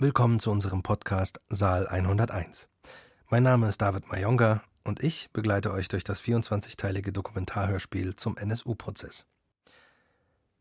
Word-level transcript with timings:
Willkommen 0.00 0.38
zu 0.38 0.52
unserem 0.52 0.84
Podcast 0.84 1.40
Saal 1.48 1.88
101. 1.88 2.68
Mein 3.30 3.42
Name 3.42 3.66
ist 3.66 3.82
David 3.82 4.06
Mayonga 4.06 4.62
und 4.84 5.02
ich 5.02 5.28
begleite 5.32 5.72
euch 5.72 5.88
durch 5.88 6.04
das 6.04 6.22
24-teilige 6.22 7.10
Dokumentarhörspiel 7.10 8.14
zum 8.14 8.36
NSU-Prozess. 8.36 9.26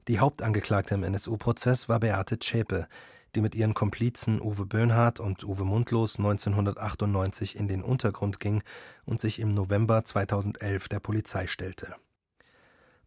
Die 0.07 0.17
Hauptangeklagte 0.17 0.95
im 0.95 1.03
NSU-Prozess 1.03 1.87
war 1.87 1.99
Beate 1.99 2.39
Zschäpe, 2.39 2.87
die 3.35 3.41
mit 3.41 3.53
ihren 3.53 3.75
Komplizen 3.75 4.41
Uwe 4.41 4.65
Böhnhardt 4.65 5.19
und 5.19 5.43
Uwe 5.43 5.65
Mundlos 5.65 6.17
1998 6.17 7.57
in 7.57 7.67
den 7.67 7.83
Untergrund 7.83 8.39
ging 8.39 8.63
und 9.05 9.19
sich 9.19 9.37
im 9.37 9.51
November 9.51 10.03
2011 10.03 10.87
der 10.87 10.99
Polizei 10.99 11.45
stellte. 11.45 11.93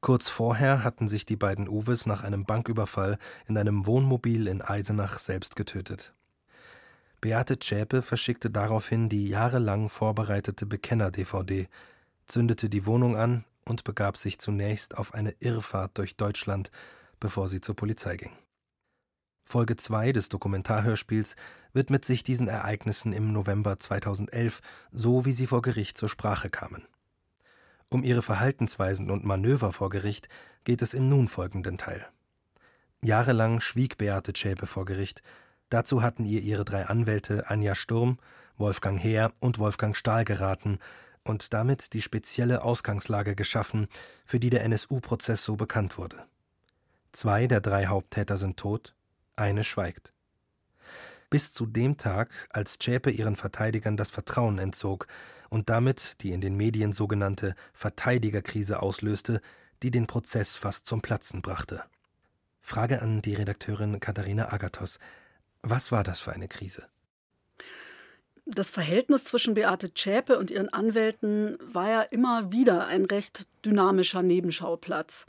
Kurz 0.01 0.29
vorher 0.29 0.85
hatten 0.85 1.09
sich 1.09 1.27
die 1.27 1.37
beiden 1.37 1.69
Uwes 1.69 2.07
nach 2.07 2.23
einem 2.23 2.45
Banküberfall 2.45 3.19
in 3.49 3.59
einem 3.59 3.85
Wohnmobil 3.85 4.47
in 4.47 4.63
Eisenach 4.63 5.19
selbst 5.19 5.57
getötet. 5.57 6.15
Beate 7.21 7.59
Zschäpe 7.59 8.03
verschickte 8.03 8.51
daraufhin 8.51 9.09
die 9.09 9.29
jahrelang 9.29 9.89
vorbereitete 9.89 10.65
Bekenner-DVD, 10.65 11.69
zündete 12.27 12.71
die 12.71 12.87
Wohnung 12.87 13.17
an 13.17 13.45
und 13.67 13.85
begab 13.85 14.17
sich 14.17 14.39
zunächst 14.39 14.97
auf 14.97 15.13
eine 15.13 15.35
Irrfahrt 15.41 15.99
durch 15.99 16.17
Deutschland, 16.17 16.71
bevor 17.19 17.49
sie 17.49 17.61
zur 17.61 17.77
Polizei 17.77 18.17
ging. 18.17 18.33
Folge 19.45 19.77
2 19.77 20.13
des 20.13 20.29
Dokumentarhörspiels 20.29 21.35
widmet 21.73 22.05
sich 22.05 22.23
diesen 22.23 22.49
Ereignissen 22.49 23.13
im 23.13 23.33
November 23.33 23.79
2011, 23.79 24.61
so 24.93 25.25
wie 25.25 25.33
sie 25.33 25.47
vor 25.47 25.61
Gericht 25.61 25.99
zur 25.99 26.09
Sprache 26.09 26.49
kamen. 26.49 26.87
Um 27.89 28.05
ihre 28.05 28.23
Verhaltensweisen 28.23 29.11
und 29.11 29.25
Manöver 29.25 29.73
vor 29.73 29.91
Gericht 29.91 30.29
geht 30.63 30.81
es 30.81 30.95
im 30.95 31.09
nun 31.09 31.27
folgenden 31.27 31.77
Teil. 31.77 32.07
Jahrelang 33.03 33.61
schwieg 33.61 33.99
Beate 33.99 34.33
Zschäpe 34.33 34.67
vor 34.67 34.85
Gericht, 34.85 35.23
Dazu 35.71 36.03
hatten 36.03 36.27
ihr 36.27 36.43
ihre 36.43 36.65
drei 36.65 36.87
Anwälte 36.87 37.49
Anja 37.49 37.75
Sturm, 37.75 38.19
Wolfgang 38.59 39.03
Heer 39.03 39.33
und 39.39 39.59
Wolfgang 39.59 39.97
Stahl 39.97 40.25
geraten 40.25 40.79
und 41.25 41.53
damit 41.53 41.93
die 41.95 42.03
spezielle 42.03 42.63
Ausgangslage 42.63 43.35
geschaffen, 43.35 43.89
für 44.25 44.41
die 44.41 44.51
der 44.51 44.65
NSU-Prozess 44.65 45.45
so 45.45 45.57
bekannt 45.57 45.97
wurde. 45.97 46.25
Zwei 47.13 47.47
der 47.47 47.61
drei 47.61 47.87
Haupttäter 47.87 48.37
sind 48.37 48.57
tot, 48.57 48.95
eine 49.37 49.65
schweigt. 49.65 50.13
Bis 51.31 51.53
zu 51.53 51.67
dem 51.67 51.97
Tag, 51.97 52.31
als 52.51 52.79
Zschäpe 52.79 53.11
ihren 53.11 53.37
Verteidigern 53.37 53.97
das 53.97 54.11
Vertrauen 54.11 54.59
entzog 54.59 55.07
und 55.49 55.71
damit 55.71 56.23
die 56.23 56.33
in 56.33 56.41
den 56.41 56.57
Medien 56.57 56.93
sogenannte 56.93 57.55
Verteidigerkrise 57.73 58.83
auslöste, 58.83 59.41
die 59.83 59.91
den 59.91 60.07
Prozess 60.07 60.57
fast 60.57 60.87
zum 60.87 61.01
Platzen 61.01 61.43
brachte. 61.43 61.85
Frage 62.61 63.03
an 63.03 63.23
die 63.23 63.35
Redakteurin 63.35 64.01
Katharina 64.01 64.53
Agathos. 64.53 64.99
Was 65.63 65.93
war 65.93 66.05
das 66.05 66.21
für 66.21 66.33
eine 66.33 66.49
Krise? 66.49 66.87
Das 68.47 68.71
Verhältnis 68.71 69.25
zwischen 69.25 69.55
Beate 69.55 69.95
Zschäpe 69.95 70.39
und 70.39 70.51
ihren 70.51 70.71
Anwälten 70.71 71.57
war 71.61 71.89
ja 71.89 72.03
immer 72.03 72.51
wieder 72.51 72.87
ein 72.87 73.05
recht 73.05 73.47
dynamischer 73.65 74.23
Nebenschauplatz. 74.23 75.27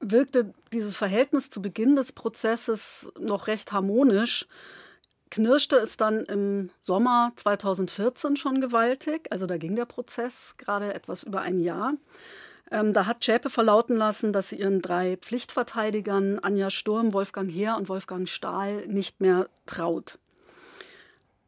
Wirkte 0.00 0.52
dieses 0.72 0.96
Verhältnis 0.96 1.48
zu 1.48 1.62
Beginn 1.62 1.96
des 1.96 2.12
Prozesses 2.12 3.08
noch 3.18 3.46
recht 3.46 3.72
harmonisch, 3.72 4.46
knirschte 5.30 5.76
es 5.76 5.96
dann 5.96 6.20
im 6.26 6.70
Sommer 6.78 7.32
2014 7.36 8.36
schon 8.36 8.60
gewaltig. 8.60 9.28
Also 9.30 9.46
da 9.46 9.56
ging 9.56 9.74
der 9.74 9.86
Prozess 9.86 10.54
gerade 10.58 10.92
etwas 10.92 11.22
über 11.22 11.40
ein 11.40 11.60
Jahr. 11.60 11.94
Ähm, 12.70 12.92
da 12.92 13.06
hat 13.06 13.24
Schäpe 13.24 13.48
verlauten 13.48 13.96
lassen, 13.96 14.32
dass 14.32 14.48
sie 14.48 14.56
ihren 14.56 14.80
drei 14.80 15.16
Pflichtverteidigern 15.16 16.38
Anja 16.40 16.70
Sturm, 16.70 17.12
Wolfgang 17.12 17.50
Heer 17.50 17.76
und 17.76 17.88
Wolfgang 17.88 18.28
Stahl 18.28 18.86
nicht 18.88 19.20
mehr 19.20 19.48
traut. 19.66 20.18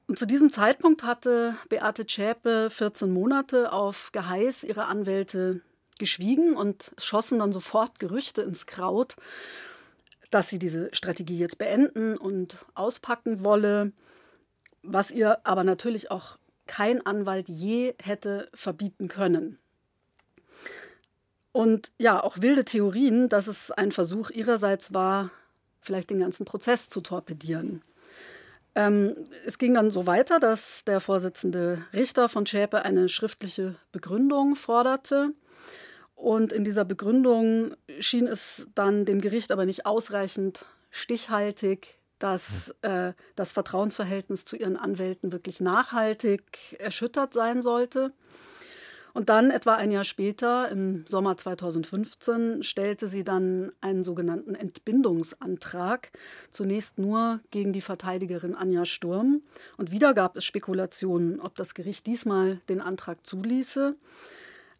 Und 0.06 0.18
zu 0.18 0.26
diesem 0.26 0.50
Zeitpunkt 0.50 1.02
hatte 1.02 1.56
Beate 1.68 2.06
Zschäpe 2.06 2.70
14 2.70 3.10
Monate 3.10 3.72
auf 3.72 4.10
Geheiß 4.12 4.64
ihrer 4.64 4.86
Anwälte 4.86 5.60
geschwiegen 5.98 6.56
und 6.56 6.92
es 6.96 7.04
schossen 7.04 7.40
dann 7.40 7.52
sofort 7.52 7.98
Gerüchte 7.98 8.42
ins 8.42 8.66
Kraut, 8.66 9.16
dass 10.30 10.48
sie 10.48 10.58
diese 10.58 10.88
Strategie 10.94 11.38
jetzt 11.38 11.58
beenden 11.58 12.16
und 12.16 12.64
auspacken 12.74 13.44
wolle, 13.44 13.92
was 14.82 15.10
ihr 15.10 15.44
aber 15.44 15.64
natürlich 15.64 16.10
auch 16.10 16.38
kein 16.66 17.04
Anwalt 17.04 17.48
je 17.48 17.94
hätte 18.00 18.48
verbieten 18.54 19.08
können. 19.08 19.58
Und 21.58 21.90
ja, 21.98 22.22
auch 22.22 22.40
wilde 22.40 22.64
Theorien, 22.64 23.28
dass 23.28 23.48
es 23.48 23.72
ein 23.72 23.90
Versuch 23.90 24.30
ihrerseits 24.30 24.94
war, 24.94 25.32
vielleicht 25.80 26.08
den 26.08 26.20
ganzen 26.20 26.44
Prozess 26.44 26.88
zu 26.88 27.00
torpedieren. 27.00 27.82
Ähm, 28.76 29.16
es 29.44 29.58
ging 29.58 29.74
dann 29.74 29.90
so 29.90 30.06
weiter, 30.06 30.38
dass 30.38 30.84
der 30.84 31.00
Vorsitzende 31.00 31.84
Richter 31.92 32.28
von 32.28 32.46
Schäpe 32.46 32.84
eine 32.84 33.08
schriftliche 33.08 33.74
Begründung 33.90 34.54
forderte. 34.54 35.32
Und 36.14 36.52
in 36.52 36.62
dieser 36.62 36.84
Begründung 36.84 37.74
schien 37.98 38.28
es 38.28 38.68
dann 38.76 39.04
dem 39.04 39.20
Gericht 39.20 39.50
aber 39.50 39.66
nicht 39.66 39.84
ausreichend 39.84 40.64
stichhaltig, 40.92 41.98
dass 42.20 42.72
äh, 42.82 43.14
das 43.34 43.50
Vertrauensverhältnis 43.50 44.44
zu 44.44 44.54
ihren 44.54 44.76
Anwälten 44.76 45.32
wirklich 45.32 45.58
nachhaltig 45.58 46.76
erschüttert 46.78 47.34
sein 47.34 47.62
sollte. 47.62 48.12
Und 49.14 49.28
dann, 49.28 49.50
etwa 49.50 49.74
ein 49.74 49.90
Jahr 49.90 50.04
später, 50.04 50.70
im 50.70 51.06
Sommer 51.06 51.36
2015, 51.36 52.62
stellte 52.62 53.08
sie 53.08 53.24
dann 53.24 53.72
einen 53.80 54.04
sogenannten 54.04 54.54
Entbindungsantrag. 54.54 56.10
Zunächst 56.50 56.98
nur 56.98 57.40
gegen 57.50 57.72
die 57.72 57.80
Verteidigerin 57.80 58.54
Anja 58.54 58.84
Sturm. 58.84 59.42
Und 59.76 59.90
wieder 59.90 60.14
gab 60.14 60.36
es 60.36 60.44
Spekulationen, 60.44 61.40
ob 61.40 61.56
das 61.56 61.74
Gericht 61.74 62.06
diesmal 62.06 62.60
den 62.68 62.80
Antrag 62.80 63.26
zuließe. 63.26 63.96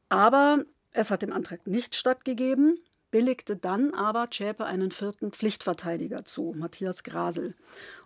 Aber 0.09 0.65
es 0.93 1.11
hat 1.11 1.23
dem 1.23 1.33
Antrag 1.33 1.67
nicht 1.67 1.97
stattgegeben, 1.97 2.79
billigte 3.11 3.57
dann 3.57 3.95
aber 3.95 4.31
Zschäpe 4.31 4.65
einen 4.65 4.91
vierten 4.91 5.33
Pflichtverteidiger 5.33 6.25
zu, 6.25 6.55
Matthias 6.57 7.03
Grasel. 7.03 7.55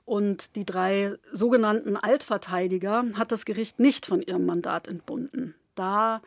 Und 0.04 0.56
die 0.56 0.66
drei 0.66 1.16
sogenannten 1.32 1.96
Altverteidiger 1.96 3.04
hat 3.14 3.32
das 3.32 3.44
Gericht 3.44 3.80
nicht 3.80 4.06
von 4.06 4.20
ihrem 4.20 4.46
Mandat 4.46 4.88
entbunden 4.88 5.54
da 5.74 6.22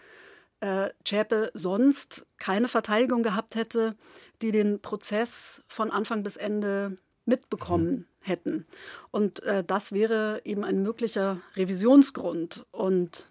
äh, 0.59 0.89
Zschäpe 1.03 1.51
sonst 1.53 2.25
keine 2.38 2.67
Verteidigung 2.67 3.23
gehabt 3.23 3.56
hätte, 3.56 3.95
die 4.41 4.51
den 4.51 4.81
Prozess 4.81 5.61
von 5.67 5.91
Anfang 5.91 6.23
bis 6.23 6.38
Ende 6.38 6.95
mitbekommen 7.25 7.89
mhm. 7.89 8.05
hätten. 8.19 8.67
Und 9.11 9.44
äh, 9.44 9.63
das 9.63 9.91
wäre 9.91 10.41
eben 10.44 10.63
ein 10.63 10.84
möglicher 10.84 11.41
Revisionsgrund. 11.55 12.66
Und 12.72 13.28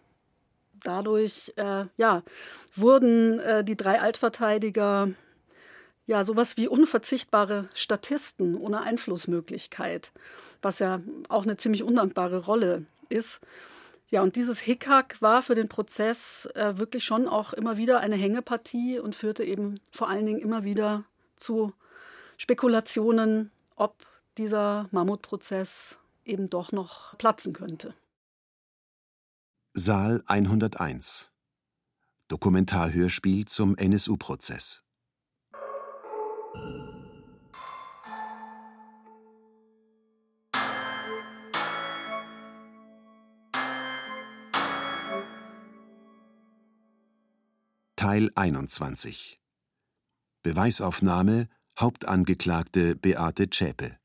dadurch 0.83 1.53
äh, 1.57 1.87
ja, 1.97 2.23
wurden 2.75 3.39
äh, 3.41 3.65
die 3.65 3.77
drei 3.77 4.01
Altverteidiger 4.01 5.11
ja 6.07 6.25
sowas 6.25 6.57
wie 6.57 6.69
unverzichtbare 6.69 7.69
Statisten 7.73 8.57
ohne 8.57 8.83
Einflussmöglichkeit, 8.83 10.13
was 10.61 10.79
ja 10.79 11.01
auch 11.29 11.45
eine 11.45 11.57
ziemlich 11.57 11.83
undankbare 11.83 12.45
Rolle 12.45 12.85
ist. 13.09 13.41
Ja, 14.15 14.23
und 14.23 14.37
dieses 14.37 14.61
Hickhack 14.61 15.21
war 15.23 15.43
für 15.43 15.57
den 15.57 15.67
Prozess 15.67 16.47
äh, 16.55 16.79
wirklich 16.79 17.03
schon 17.03 17.27
auch 17.27 17.53
immer 17.53 17.77
wieder 17.77 17.99
eine 17.99 18.15
Hängepartie 18.15 19.01
und 19.01 19.17
führte 19.17 19.43
eben 19.43 19.81
vor 19.91 20.09
allen 20.09 20.25
Dingen 20.25 20.39
immer 20.39 20.63
wieder 20.63 21.03
zu 21.35 21.73
Spekulationen, 22.37 23.51
ob 23.75 24.07
dieser 24.39 24.87
Mammutprozess 24.93 25.99
eben 26.25 26.49
doch 26.49 26.71
noch 26.71 27.19
platzen 27.19 27.55
könnte. 27.55 27.97
Saal 29.73 30.23
101 30.29 31.33
Dokumentarhörspiel 32.29 33.47
zum 33.47 33.77
NSU-Prozess 33.77 34.85
Teil 48.05 48.31
21 48.35 49.41
Beweisaufnahme 50.43 51.49
Hauptangeklagte 51.81 52.97
Beate 52.97 53.49
Zschäpe 53.49 53.97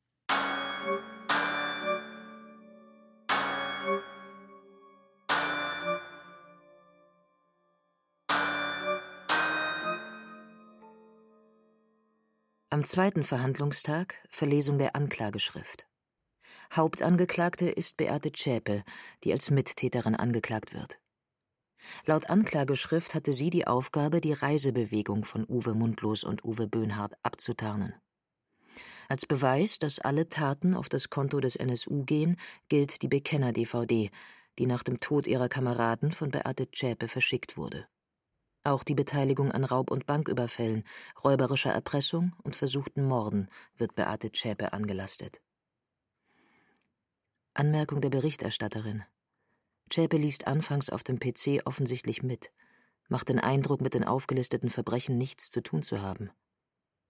Am 12.69 12.86
zweiten 12.86 13.25
Verhandlungstag 13.25 14.16
Verlesung 14.30 14.78
der 14.78 14.95
Anklageschrift. 14.95 15.90
Hauptangeklagte 16.74 17.69
ist 17.69 17.98
Beate 17.98 18.31
Zschäpe, 18.31 18.86
die 19.25 19.34
als 19.34 19.52
Mittäterin 19.52 20.16
angeklagt 20.16 20.74
wird. 20.74 21.02
Laut 22.06 22.30
Anklageschrift 22.30 23.14
hatte 23.14 23.34
sie 23.34 23.50
die 23.50 23.68
Aufgabe, 23.68 24.22
die 24.22 24.34
Reisebewegung 24.34 25.26
von 25.26 25.46
Uwe 25.48 25.74
Mundlos 25.74 26.24
und 26.24 26.44
Uwe 26.44 26.68
Böhnhardt 26.68 27.14
abzutarnen. 27.24 27.94
Als 29.08 29.26
Beweis, 29.26 29.80
dass 29.80 30.00
alle 30.00 30.30
Taten 30.30 30.76
auf 30.76 30.88
das 30.88 31.10
Konto 31.10 31.40
des 31.40 31.56
NSU 31.56 32.04
gehen, 32.04 32.38
gilt 32.68 33.02
die 33.02 33.08
Bekenner-DVD, 33.08 34.12
die 34.60 34.66
nach 34.66 34.84
dem 34.84 35.00
Tod 35.00 35.26
ihrer 35.26 35.50
Kameraden 35.50 36.12
von 36.12 36.30
Beate 36.30 36.70
Zschäpe 36.70 37.08
verschickt 37.08 37.58
wurde. 37.58 37.88
Auch 38.64 38.84
die 38.84 38.94
Beteiligung 38.94 39.52
an 39.52 39.64
Raub- 39.64 39.90
und 39.90 40.06
Banküberfällen, 40.06 40.84
räuberischer 41.24 41.72
Erpressung 41.72 42.36
und 42.44 42.56
versuchten 42.56 43.04
Morden 43.04 43.50
wird 43.78 43.96
Beate 43.96 44.31
Zschäpe 44.31 44.74
angelastet. 44.74 45.42
Anmerkung 47.54 48.02
der 48.02 48.10
Berichterstatterin. 48.10 49.04
Zschäpe 49.89 50.18
liest 50.18 50.47
anfangs 50.47 50.89
auf 50.89 51.03
dem 51.03 51.19
PC 51.19 51.62
offensichtlich 51.65 52.24
mit, 52.24 52.51
macht 53.07 53.30
den 53.30 53.39
Eindruck, 53.39 53.81
mit 53.81 53.94
den 53.94 54.03
aufgelisteten 54.03 54.69
Verbrechen 54.69 55.18
nichts 55.18 55.50
zu 55.50 55.62
tun 55.62 55.81
zu 55.81 56.01
haben. 56.01 56.30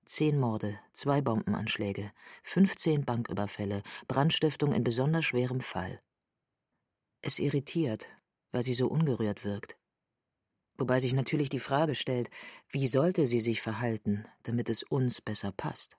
Zehn 0.06 0.40
Morde, 0.40 0.80
zwei 0.92 1.22
Bombenanschläge, 1.22 2.12
15 2.44 3.06
Banküberfälle, 3.06 3.84
Brandstiftung 4.08 4.74
in 4.74 4.84
besonders 4.84 5.26
schwerem 5.26 5.60
Fall. 5.60 6.02
Es 7.22 7.38
irritiert, 7.38 8.08
weil 8.52 8.64
sie 8.64 8.74
so 8.74 8.88
ungerührt 8.88 9.44
wirkt. 9.44 9.78
Wobei 10.78 11.02
sich 11.02 11.14
natürlich 11.14 11.50
die 11.50 11.60
Frage 11.60 11.94
stellt, 11.94 12.30
wie 12.70 12.88
sollte 12.88 13.28
sie 13.28 13.42
sich 13.42 13.62
verhalten, 13.62 14.24
damit 14.44 14.70
es 14.70 14.84
uns 14.84 15.20
besser 15.22 15.52
passt? 15.52 15.98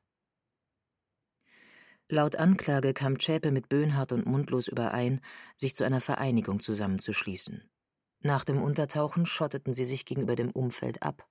Laut 2.12 2.34
Anklage 2.34 2.92
kam 2.92 3.20
Zschäpe 3.20 3.52
mit 3.52 3.68
Böhnhardt 3.68 4.10
und 4.10 4.26
Mundlos 4.26 4.66
überein, 4.66 5.20
sich 5.56 5.76
zu 5.76 5.84
einer 5.84 6.00
Vereinigung 6.00 6.58
zusammenzuschließen. 6.58 7.62
Nach 8.18 8.42
dem 8.42 8.60
Untertauchen 8.60 9.26
schotteten 9.26 9.74
sie 9.74 9.84
sich 9.84 10.06
gegenüber 10.06 10.34
dem 10.34 10.50
Umfeld 10.50 11.04
ab. 11.04 11.28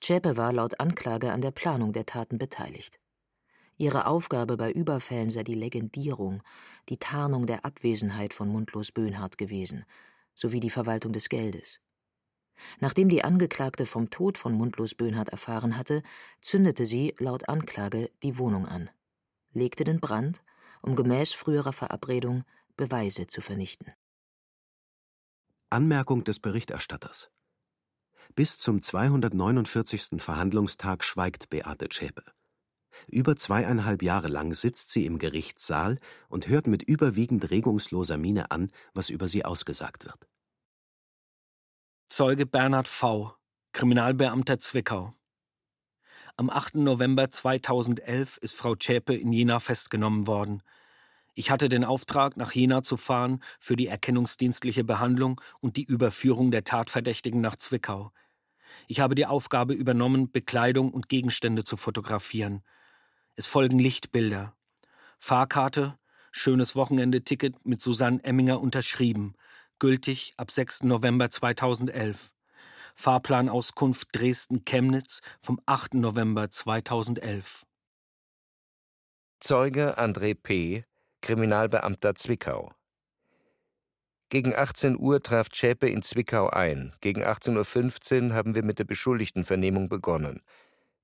Zschäpe 0.00 0.36
war 0.36 0.52
laut 0.52 0.80
Anklage 0.80 1.30
an 1.30 1.40
der 1.40 1.52
Planung 1.52 1.92
der 1.92 2.04
Taten 2.04 2.36
beteiligt. 2.36 2.98
Ihre 3.76 4.06
Aufgabe 4.06 4.56
bei 4.56 4.72
Überfällen 4.72 5.30
sei 5.30 5.44
die 5.44 5.54
Legendierung, 5.54 6.42
die 6.88 6.98
Tarnung 6.98 7.46
der 7.46 7.64
Abwesenheit 7.64 8.34
von 8.34 8.48
Mundlos 8.48 8.90
Böhnhardt 8.90 9.38
gewesen, 9.38 9.84
sowie 10.34 10.58
die 10.58 10.70
Verwaltung 10.70 11.12
des 11.12 11.28
Geldes. 11.28 11.78
Nachdem 12.80 13.08
die 13.08 13.22
Angeklagte 13.22 13.86
vom 13.86 14.10
Tod 14.10 14.36
von 14.36 14.52
Mundlos 14.52 14.96
Böhnhardt 14.96 15.28
erfahren 15.28 15.78
hatte, 15.78 16.02
zündete 16.40 16.86
sie, 16.86 17.14
laut 17.20 17.48
Anklage, 17.48 18.10
die 18.24 18.36
Wohnung 18.36 18.66
an 18.66 18.90
legte 19.52 19.84
den 19.84 20.00
Brand, 20.00 20.42
um 20.82 20.96
gemäß 20.96 21.32
früherer 21.32 21.72
Verabredung 21.72 22.44
Beweise 22.76 23.26
zu 23.26 23.40
vernichten. 23.40 23.92
Anmerkung 25.70 26.24
des 26.24 26.38
Berichterstatters 26.38 27.30
Bis 28.34 28.58
zum 28.58 28.80
249. 28.80 30.20
Verhandlungstag 30.22 31.04
schweigt 31.04 31.50
Beate 31.50 31.88
Zschäpe. 31.88 32.24
Über 33.06 33.36
zweieinhalb 33.36 34.02
Jahre 34.02 34.28
lang 34.28 34.54
sitzt 34.54 34.90
sie 34.90 35.06
im 35.06 35.18
Gerichtssaal 35.18 35.98
und 36.28 36.48
hört 36.48 36.66
mit 36.66 36.82
überwiegend 36.82 37.50
regungsloser 37.50 38.16
Miene 38.16 38.50
an, 38.50 38.70
was 38.94 39.10
über 39.10 39.28
sie 39.28 39.44
ausgesagt 39.44 40.04
wird. 40.04 40.28
Zeuge 42.08 42.46
Bernhard 42.46 42.88
V., 42.88 43.34
Kriminalbeamter 43.72 44.60
Zwickau. 44.60 45.14
Am 46.38 46.48
8. 46.48 46.76
November 46.76 47.30
2011 47.30 48.38
ist 48.38 48.54
Frau 48.54 48.74
Zschäpe 48.74 49.14
in 49.14 49.32
Jena 49.32 49.60
festgenommen 49.60 50.26
worden. 50.26 50.62
Ich 51.34 51.50
hatte 51.50 51.68
den 51.68 51.84
Auftrag, 51.84 52.38
nach 52.38 52.52
Jena 52.52 52.82
zu 52.82 52.96
fahren 52.96 53.42
für 53.60 53.76
die 53.76 53.86
erkennungsdienstliche 53.86 54.82
Behandlung 54.82 55.42
und 55.60 55.76
die 55.76 55.84
Überführung 55.84 56.50
der 56.50 56.64
Tatverdächtigen 56.64 57.42
nach 57.42 57.56
Zwickau. 57.56 58.12
Ich 58.88 59.00
habe 59.00 59.14
die 59.14 59.26
Aufgabe 59.26 59.74
übernommen, 59.74 60.32
Bekleidung 60.32 60.90
und 60.94 61.10
Gegenstände 61.10 61.64
zu 61.64 61.76
fotografieren. 61.76 62.62
Es 63.36 63.46
folgen 63.46 63.78
Lichtbilder. 63.78 64.56
Fahrkarte, 65.18 65.98
schönes 66.30 66.74
Wochenendeticket 66.74 67.66
mit 67.66 67.82
Susanne 67.82 68.24
Emminger 68.24 68.58
unterschrieben, 68.58 69.34
gültig 69.78 70.32
ab 70.38 70.50
6. 70.50 70.84
November 70.84 71.30
2011. 71.30 72.32
Fahrplanauskunft 72.94 74.08
Dresden-Chemnitz 74.12 75.20
vom 75.40 75.60
8. 75.66 75.94
November 75.94 76.50
2011. 76.50 77.66
Zeuge 79.40 79.98
André 79.98 80.34
P., 80.34 80.84
Kriminalbeamter 81.20 82.14
Zwickau. 82.14 82.72
Gegen 84.28 84.54
18 84.54 84.98
Uhr 84.98 85.22
traf 85.22 85.50
Zschäpe 85.50 85.88
in 85.88 86.00
Zwickau 86.00 86.48
ein. 86.48 86.94
Gegen 87.00 87.22
18.15 87.22 88.28
Uhr 88.28 88.34
haben 88.34 88.54
wir 88.54 88.64
mit 88.64 88.78
der 88.78 88.84
Beschuldigtenvernehmung 88.84 89.88
begonnen. 89.88 90.40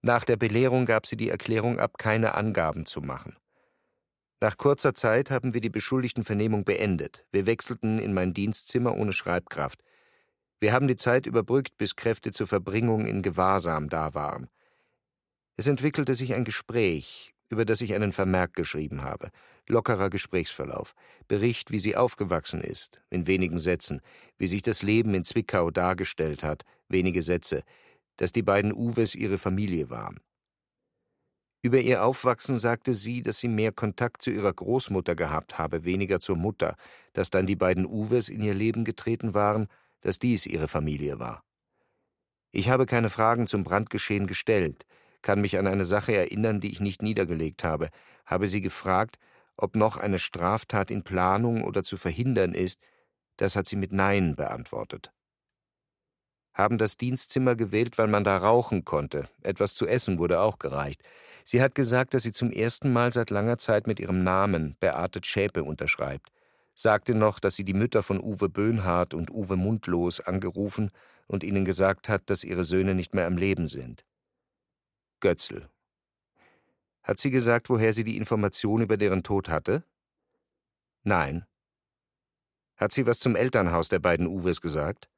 Nach 0.00 0.24
der 0.24 0.36
Belehrung 0.36 0.86
gab 0.86 1.06
sie 1.06 1.16
die 1.16 1.28
Erklärung 1.28 1.78
ab, 1.78 1.98
keine 1.98 2.34
Angaben 2.34 2.86
zu 2.86 3.00
machen. 3.00 3.36
Nach 4.40 4.56
kurzer 4.56 4.94
Zeit 4.94 5.30
haben 5.30 5.52
wir 5.52 5.60
die 5.60 5.68
Beschuldigtenvernehmung 5.68 6.64
beendet. 6.64 7.26
Wir 7.32 7.46
wechselten 7.46 7.98
in 7.98 8.14
mein 8.14 8.32
Dienstzimmer 8.32 8.96
ohne 8.96 9.12
Schreibkraft. 9.12 9.82
Wir 10.60 10.72
haben 10.72 10.88
die 10.88 10.96
Zeit 10.96 11.26
überbrückt, 11.26 11.76
bis 11.76 11.94
Kräfte 11.94 12.32
zur 12.32 12.48
Verbringung 12.48 13.06
in 13.06 13.22
Gewahrsam 13.22 13.88
da 13.88 14.14
waren. 14.14 14.48
Es 15.56 15.66
entwickelte 15.66 16.14
sich 16.14 16.34
ein 16.34 16.44
Gespräch, 16.44 17.32
über 17.48 17.64
das 17.64 17.80
ich 17.80 17.94
einen 17.94 18.12
Vermerk 18.12 18.54
geschrieben 18.54 19.02
habe. 19.02 19.30
Lockerer 19.68 20.10
Gesprächsverlauf. 20.10 20.94
Bericht, 21.28 21.70
wie 21.70 21.78
sie 21.78 21.96
aufgewachsen 21.96 22.60
ist, 22.60 23.00
in 23.10 23.26
wenigen 23.26 23.58
Sätzen, 23.58 24.00
wie 24.36 24.48
sich 24.48 24.62
das 24.62 24.82
Leben 24.82 25.14
in 25.14 25.24
Zwickau 25.24 25.70
dargestellt 25.70 26.42
hat, 26.42 26.64
wenige 26.88 27.22
Sätze, 27.22 27.62
dass 28.16 28.32
die 28.32 28.42
beiden 28.42 28.72
Uwes 28.72 29.14
ihre 29.14 29.38
Familie 29.38 29.90
waren. 29.90 30.18
Über 31.62 31.80
ihr 31.80 32.04
Aufwachsen 32.04 32.56
sagte 32.56 32.94
sie, 32.94 33.22
dass 33.22 33.38
sie 33.38 33.48
mehr 33.48 33.72
Kontakt 33.72 34.22
zu 34.22 34.30
ihrer 34.30 34.52
Großmutter 34.52 35.14
gehabt 35.14 35.58
habe, 35.58 35.84
weniger 35.84 36.20
zur 36.20 36.36
Mutter, 36.36 36.76
dass 37.12 37.30
dann 37.30 37.46
die 37.46 37.56
beiden 37.56 37.84
Uwes 37.84 38.28
in 38.28 38.42
ihr 38.42 38.54
Leben 38.54 38.84
getreten 38.84 39.34
waren 39.34 39.68
dass 40.00 40.18
dies 40.18 40.46
ihre 40.46 40.68
Familie 40.68 41.18
war. 41.18 41.42
Ich 42.50 42.68
habe 42.68 42.86
keine 42.86 43.10
Fragen 43.10 43.46
zum 43.46 43.64
Brandgeschehen 43.64 44.26
gestellt, 44.26 44.86
kann 45.22 45.40
mich 45.40 45.58
an 45.58 45.66
eine 45.66 45.84
Sache 45.84 46.14
erinnern, 46.14 46.60
die 46.60 46.72
ich 46.72 46.80
nicht 46.80 47.02
niedergelegt 47.02 47.64
habe, 47.64 47.90
habe 48.24 48.48
sie 48.48 48.60
gefragt, 48.60 49.18
ob 49.56 49.76
noch 49.76 49.96
eine 49.96 50.18
Straftat 50.18 50.90
in 50.90 51.02
Planung 51.02 51.64
oder 51.64 51.82
zu 51.82 51.96
verhindern 51.96 52.54
ist, 52.54 52.80
das 53.36 53.56
hat 53.56 53.66
sie 53.66 53.76
mit 53.76 53.92
Nein 53.92 54.36
beantwortet. 54.36 55.12
Haben 56.54 56.78
das 56.78 56.96
Dienstzimmer 56.96 57.54
gewählt, 57.56 57.98
weil 57.98 58.08
man 58.08 58.24
da 58.24 58.36
rauchen 58.36 58.84
konnte, 58.84 59.28
etwas 59.42 59.74
zu 59.74 59.86
essen 59.86 60.18
wurde 60.18 60.40
auch 60.40 60.58
gereicht. 60.58 61.02
Sie 61.44 61.62
hat 61.62 61.74
gesagt, 61.74 62.14
dass 62.14 62.22
sie 62.22 62.32
zum 62.32 62.50
ersten 62.50 62.92
Mal 62.92 63.12
seit 63.12 63.30
langer 63.30 63.58
Zeit 63.58 63.86
mit 63.86 64.00
ihrem 64.00 64.22
Namen 64.22 64.76
Beate 64.80 65.20
Schäpe 65.22 65.64
unterschreibt 65.64 66.30
sagte 66.78 67.16
noch, 67.16 67.40
dass 67.40 67.56
sie 67.56 67.64
die 67.64 67.74
Mütter 67.74 68.04
von 68.04 68.20
Uwe 68.20 68.48
Böhnhardt 68.48 69.12
und 69.12 69.32
Uwe 69.32 69.56
Mundlos 69.56 70.20
angerufen 70.20 70.92
und 71.26 71.42
ihnen 71.42 71.64
gesagt 71.64 72.08
hat, 72.08 72.30
dass 72.30 72.44
ihre 72.44 72.62
Söhne 72.62 72.94
nicht 72.94 73.14
mehr 73.14 73.26
am 73.26 73.36
Leben 73.36 73.66
sind. 73.66 74.06
Götzl. 75.18 75.68
Hat 77.02 77.18
sie 77.18 77.32
gesagt, 77.32 77.68
woher 77.68 77.92
sie 77.92 78.04
die 78.04 78.16
Information 78.16 78.80
über 78.80 78.96
deren 78.96 79.24
Tod 79.24 79.48
hatte? 79.48 79.82
Nein. 81.02 81.46
Hat 82.76 82.92
sie 82.92 83.06
was 83.06 83.18
zum 83.18 83.34
Elternhaus 83.34 83.88
der 83.88 83.98
beiden 83.98 84.28
Uwes 84.28 84.60
gesagt? 84.60 85.08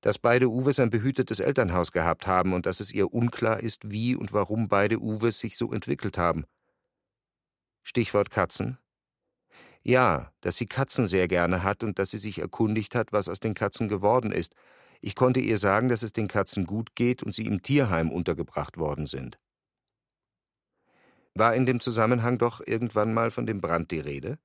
Dass 0.00 0.18
beide 0.18 0.48
Uwes 0.48 0.80
ein 0.80 0.88
behütetes 0.88 1.40
Elternhaus 1.40 1.92
gehabt 1.92 2.26
haben 2.26 2.54
und 2.54 2.64
dass 2.64 2.80
es 2.80 2.90
ihr 2.90 3.12
unklar 3.12 3.60
ist, 3.60 3.90
wie 3.90 4.16
und 4.16 4.32
warum 4.32 4.68
beide 4.68 4.98
Uwes 4.98 5.40
sich 5.40 5.58
so 5.58 5.72
entwickelt 5.74 6.16
haben. 6.16 6.46
Stichwort 7.82 8.30
Katzen. 8.30 8.78
Ja, 9.82 10.32
dass 10.40 10.56
sie 10.56 10.66
Katzen 10.66 11.06
sehr 11.06 11.26
gerne 11.26 11.62
hat 11.62 11.82
und 11.82 11.98
dass 11.98 12.10
sie 12.10 12.18
sich 12.18 12.38
erkundigt 12.38 12.94
hat, 12.94 13.12
was 13.12 13.28
aus 13.28 13.40
den 13.40 13.54
Katzen 13.54 13.88
geworden 13.88 14.30
ist. 14.30 14.54
Ich 15.00 15.14
konnte 15.14 15.40
ihr 15.40 15.56
sagen, 15.56 15.88
dass 15.88 16.02
es 16.02 16.12
den 16.12 16.28
Katzen 16.28 16.66
gut 16.66 16.94
geht 16.94 17.22
und 17.22 17.32
sie 17.32 17.46
im 17.46 17.62
Tierheim 17.62 18.10
untergebracht 18.10 18.76
worden 18.76 19.06
sind. 19.06 19.38
War 21.34 21.54
in 21.54 21.64
dem 21.64 21.80
Zusammenhang 21.80 22.38
doch 22.38 22.60
irgendwann 22.66 23.14
mal 23.14 23.30
von 23.30 23.46
dem 23.46 23.60
Brand 23.60 23.90
die 23.90 24.00
Rede? 24.00 24.38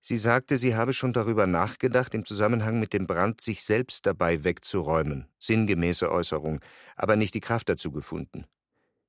Sie 0.00 0.16
sagte, 0.16 0.58
sie 0.58 0.76
habe 0.76 0.92
schon 0.92 1.12
darüber 1.12 1.46
nachgedacht, 1.46 2.14
im 2.14 2.24
Zusammenhang 2.24 2.78
mit 2.78 2.92
dem 2.92 3.06
Brand 3.06 3.40
sich 3.40 3.62
selbst 3.62 4.06
dabei 4.06 4.44
wegzuräumen, 4.44 5.28
sinngemäße 5.38 6.10
Äußerung, 6.10 6.60
aber 6.94 7.16
nicht 7.16 7.34
die 7.34 7.40
Kraft 7.40 7.68
dazu 7.68 7.90
gefunden. 7.90 8.46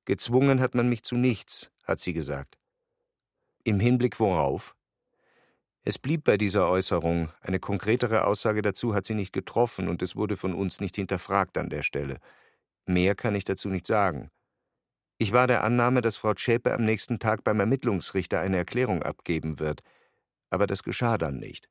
Gezwungen 0.06 0.60
hat 0.60 0.74
man 0.74 0.88
mich 0.88 1.02
zu 1.02 1.16
nichts, 1.16 1.70
hat 1.84 2.00
sie 2.00 2.12
gesagt. 2.12 2.58
Im 3.64 3.78
Hinblick 3.78 4.18
worauf? 4.20 4.74
Es 5.88 6.00
blieb 6.00 6.24
bei 6.24 6.36
dieser 6.36 6.68
Äußerung, 6.68 7.30
eine 7.42 7.60
konkretere 7.60 8.24
Aussage 8.24 8.60
dazu 8.60 8.92
hat 8.92 9.06
sie 9.06 9.14
nicht 9.14 9.32
getroffen 9.32 9.88
und 9.88 10.02
es 10.02 10.16
wurde 10.16 10.36
von 10.36 10.52
uns 10.52 10.80
nicht 10.80 10.96
hinterfragt 10.96 11.56
an 11.56 11.68
der 11.70 11.84
Stelle. 11.84 12.18
Mehr 12.86 13.14
kann 13.14 13.36
ich 13.36 13.44
dazu 13.44 13.68
nicht 13.68 13.86
sagen. 13.86 14.32
Ich 15.16 15.32
war 15.32 15.46
der 15.46 15.62
Annahme, 15.62 16.00
dass 16.00 16.16
Frau 16.16 16.34
Zschäpe 16.34 16.72
am 16.72 16.84
nächsten 16.84 17.20
Tag 17.20 17.44
beim 17.44 17.60
Ermittlungsrichter 17.60 18.40
eine 18.40 18.56
Erklärung 18.56 19.04
abgeben 19.04 19.60
wird, 19.60 19.82
aber 20.50 20.66
das 20.66 20.82
geschah 20.82 21.18
dann 21.18 21.38
nicht. 21.38 21.70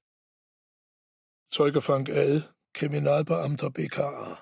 Zeuge 1.50 1.82
Frank 1.82 2.08
L., 2.08 2.50
Kriminalbeamter 2.72 3.70
BKA. 3.70 4.42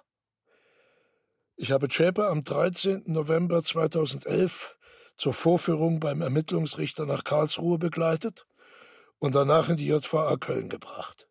Ich 1.55 1.71
habe 1.71 1.89
Zschäpe 1.89 2.27
am 2.27 2.43
13. 2.43 3.05
November 3.07 3.63
2011 3.63 4.77
zur 5.17 5.33
Vorführung 5.33 5.99
beim 5.99 6.21
Ermittlungsrichter 6.21 7.07
nach 7.07 7.23
Karlsruhe 7.23 7.79
begleitet 7.79 8.45
und 9.23 9.35
danach 9.35 9.69
in 9.69 9.77
die 9.77 9.87
JVA 9.87 10.35
Köln 10.35 10.67
gebracht. 10.67 11.29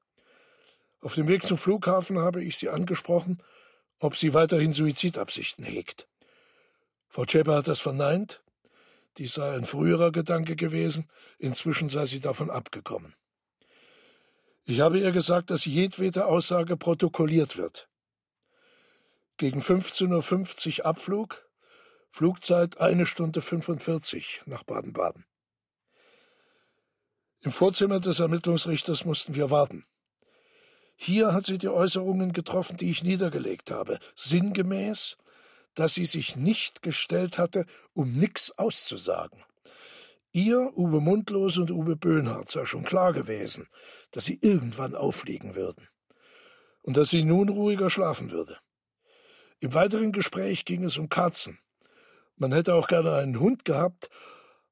Auf 1.02 1.14
dem 1.14 1.28
Weg 1.28 1.42
zum 1.42 1.58
Flughafen 1.58 2.18
habe 2.18 2.42
ich 2.42 2.56
sie 2.56 2.70
angesprochen, 2.70 3.42
ob 3.99 4.16
sie 4.16 4.32
weiterhin 4.32 4.72
Suizidabsichten 4.72 5.62
hegt. 5.62 6.08
Frau 7.11 7.26
Zschäpe 7.26 7.54
hat 7.54 7.68
das 7.68 7.80
verneint. 7.80 8.42
Dies 9.18 9.34
sei 9.34 9.54
ein 9.54 9.66
früherer 9.66 10.11
Gedanke 10.11 10.56
gewesen, 10.56 11.11
inzwischen 11.38 11.90
sei 11.90 12.06
sie 12.06 12.20
davon 12.20 12.49
abgekommen. 12.49 13.14
Ich 14.64 14.80
habe 14.80 14.99
ihr 14.99 15.12
gesagt, 15.12 15.50
dass 15.50 15.66
jedwede 15.66 16.25
Aussage 16.25 16.78
protokolliert 16.78 17.58
wird. 17.58 17.90
Gegen 19.37 19.61
15.50 19.61 20.78
Uhr 20.78 20.87
Abflug, 20.87 21.46
Flugzeit 22.08 22.80
eine 22.80 23.04
Stunde 23.04 23.42
45 23.42 24.44
nach 24.46 24.62
Baden-Baden. 24.62 25.26
Im 27.44 27.50
Vorzimmer 27.50 27.99
des 27.99 28.20
Ermittlungsrichters 28.20 29.04
mussten 29.04 29.34
wir 29.34 29.50
warten. 29.50 29.84
Hier 30.94 31.32
hat 31.32 31.46
sie 31.46 31.58
die 31.58 31.68
Äußerungen 31.68 32.32
getroffen, 32.32 32.76
die 32.76 32.90
ich 32.90 33.02
niedergelegt 33.02 33.72
habe, 33.72 33.99
sinngemäß, 34.14 35.16
dass 35.75 35.94
sie 35.94 36.06
sich 36.06 36.37
nicht 36.37 36.82
gestellt 36.82 37.38
hatte, 37.38 37.66
um 37.94 38.12
nix 38.12 38.52
auszusagen. 38.52 39.42
Ihr, 40.30 40.70
Uwe 40.76 41.00
Mundlos 41.00 41.58
und 41.58 41.72
Uwe 41.72 41.96
Böhnhardt 41.96 42.49
sei 42.49 42.64
schon 42.64 42.84
klar 42.84 43.12
gewesen, 43.12 43.68
dass 44.12 44.25
sie 44.25 44.38
irgendwann 44.40 44.94
auffliegen 44.94 45.56
würden 45.56 45.88
und 46.82 46.96
dass 46.96 47.11
sie 47.11 47.25
nun 47.25 47.49
ruhiger 47.49 47.90
schlafen 47.90 48.30
würde. 48.30 48.56
Im 49.58 49.75
weiteren 49.75 50.12
Gespräch 50.12 50.64
ging 50.64 50.84
es 50.84 50.96
um 50.96 51.08
Katzen. 51.08 51.58
Man 52.37 52.52
hätte 52.52 52.75
auch 52.75 52.87
gerne 52.87 53.16
einen 53.16 53.40
Hund 53.40 53.64
gehabt, 53.64 54.11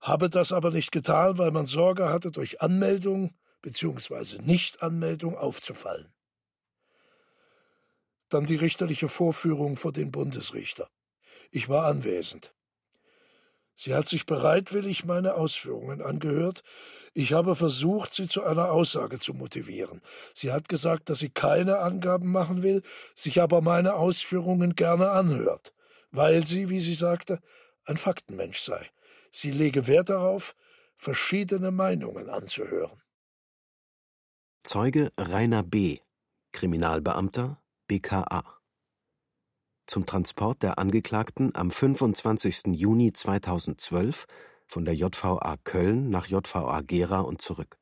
habe 0.01 0.31
das 0.31 0.53
aber 0.53 0.71
nicht 0.71 0.93
getan, 0.93 1.39
weil 1.39 1.51
man 1.51 1.67
Sorge 1.67 2.09
hatte, 2.09 2.31
durch 2.31 2.61
Anmeldung 2.61 3.35
bzw. 3.63 4.39
Nichtanmeldung 4.43 5.37
aufzufallen. 5.37 6.13
Dann 8.29 8.47
die 8.47 8.57
richterliche 8.57 9.09
Vorführung 9.09 9.77
vor 9.77 9.93
den 9.93 10.11
Bundesrichter. 10.11 10.89
Ich 11.51 11.69
war 11.69 11.87
anwesend. 11.87 12.55
Sie 13.75 13.95
hat 13.95 14.09
sich 14.09 14.27
bereitwillig 14.27 15.05
meine 15.05 15.35
Ausführungen 15.35 16.03
angehört. 16.03 16.63
Ich 17.15 17.33
habe 17.33 17.57
versucht, 17.57 18.15
sie 18.15 18.29
zu 18.29 18.45
einer 18.45 18.71
Aussage 18.71 19.19
zu 19.19 19.33
motivieren. 19.33 20.03
Sie 20.35 20.53
hat 20.53 20.69
gesagt, 20.69 21.09
dass 21.09 21.19
sie 21.21 21.31
keine 21.31 21.79
Angaben 21.79 22.31
machen 22.31 22.63
will, 22.63 22.83
sich 23.15 23.41
aber 23.41 23.63
meine 23.63 23.95
Ausführungen 23.95 24.75
gerne 24.75 25.11
anhört, 25.11 25.73
weil 26.11 26.47
sie, 26.47 26.69
wie 26.69 26.81
sie 26.81 26.95
sagte, 26.95 27.41
ein 27.85 27.97
Faktenmensch 27.97 28.61
sei. 28.61 28.87
Sie 29.31 29.51
lege 29.51 29.87
Wert 29.87 30.11
darauf, 30.11 30.55
verschiedene 30.97 31.71
Meinungen 31.71 32.29
anzuhören. 32.29 33.01
Zeuge 34.63 35.13
Rainer 35.17 35.63
B., 35.63 36.01
Kriminalbeamter, 36.53 37.63
BKA. 37.87 38.61
Zum 39.87 40.07
Transport 40.07 40.63
der 40.63 40.79
Angeklagten 40.79 41.55
am 41.55 41.71
25. 41.71 42.67
Juni 42.67 43.13
2012 43.13 44.27
von 44.67 44.85
der 44.85 44.95
JVA 44.95 45.57
Köln 45.65 46.11
nach 46.11 46.27
JVA 46.27 46.83
Gera 46.83 47.21
und 47.21 47.43
zurück. 47.43 47.79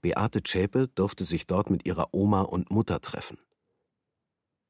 Beate 0.00 0.42
Zschäpe 0.42 0.88
durfte 0.88 1.24
sich 1.24 1.46
dort 1.46 1.70
mit 1.70 1.84
ihrer 1.86 2.14
Oma 2.14 2.42
und 2.42 2.70
Mutter 2.70 3.00
treffen. 3.00 3.38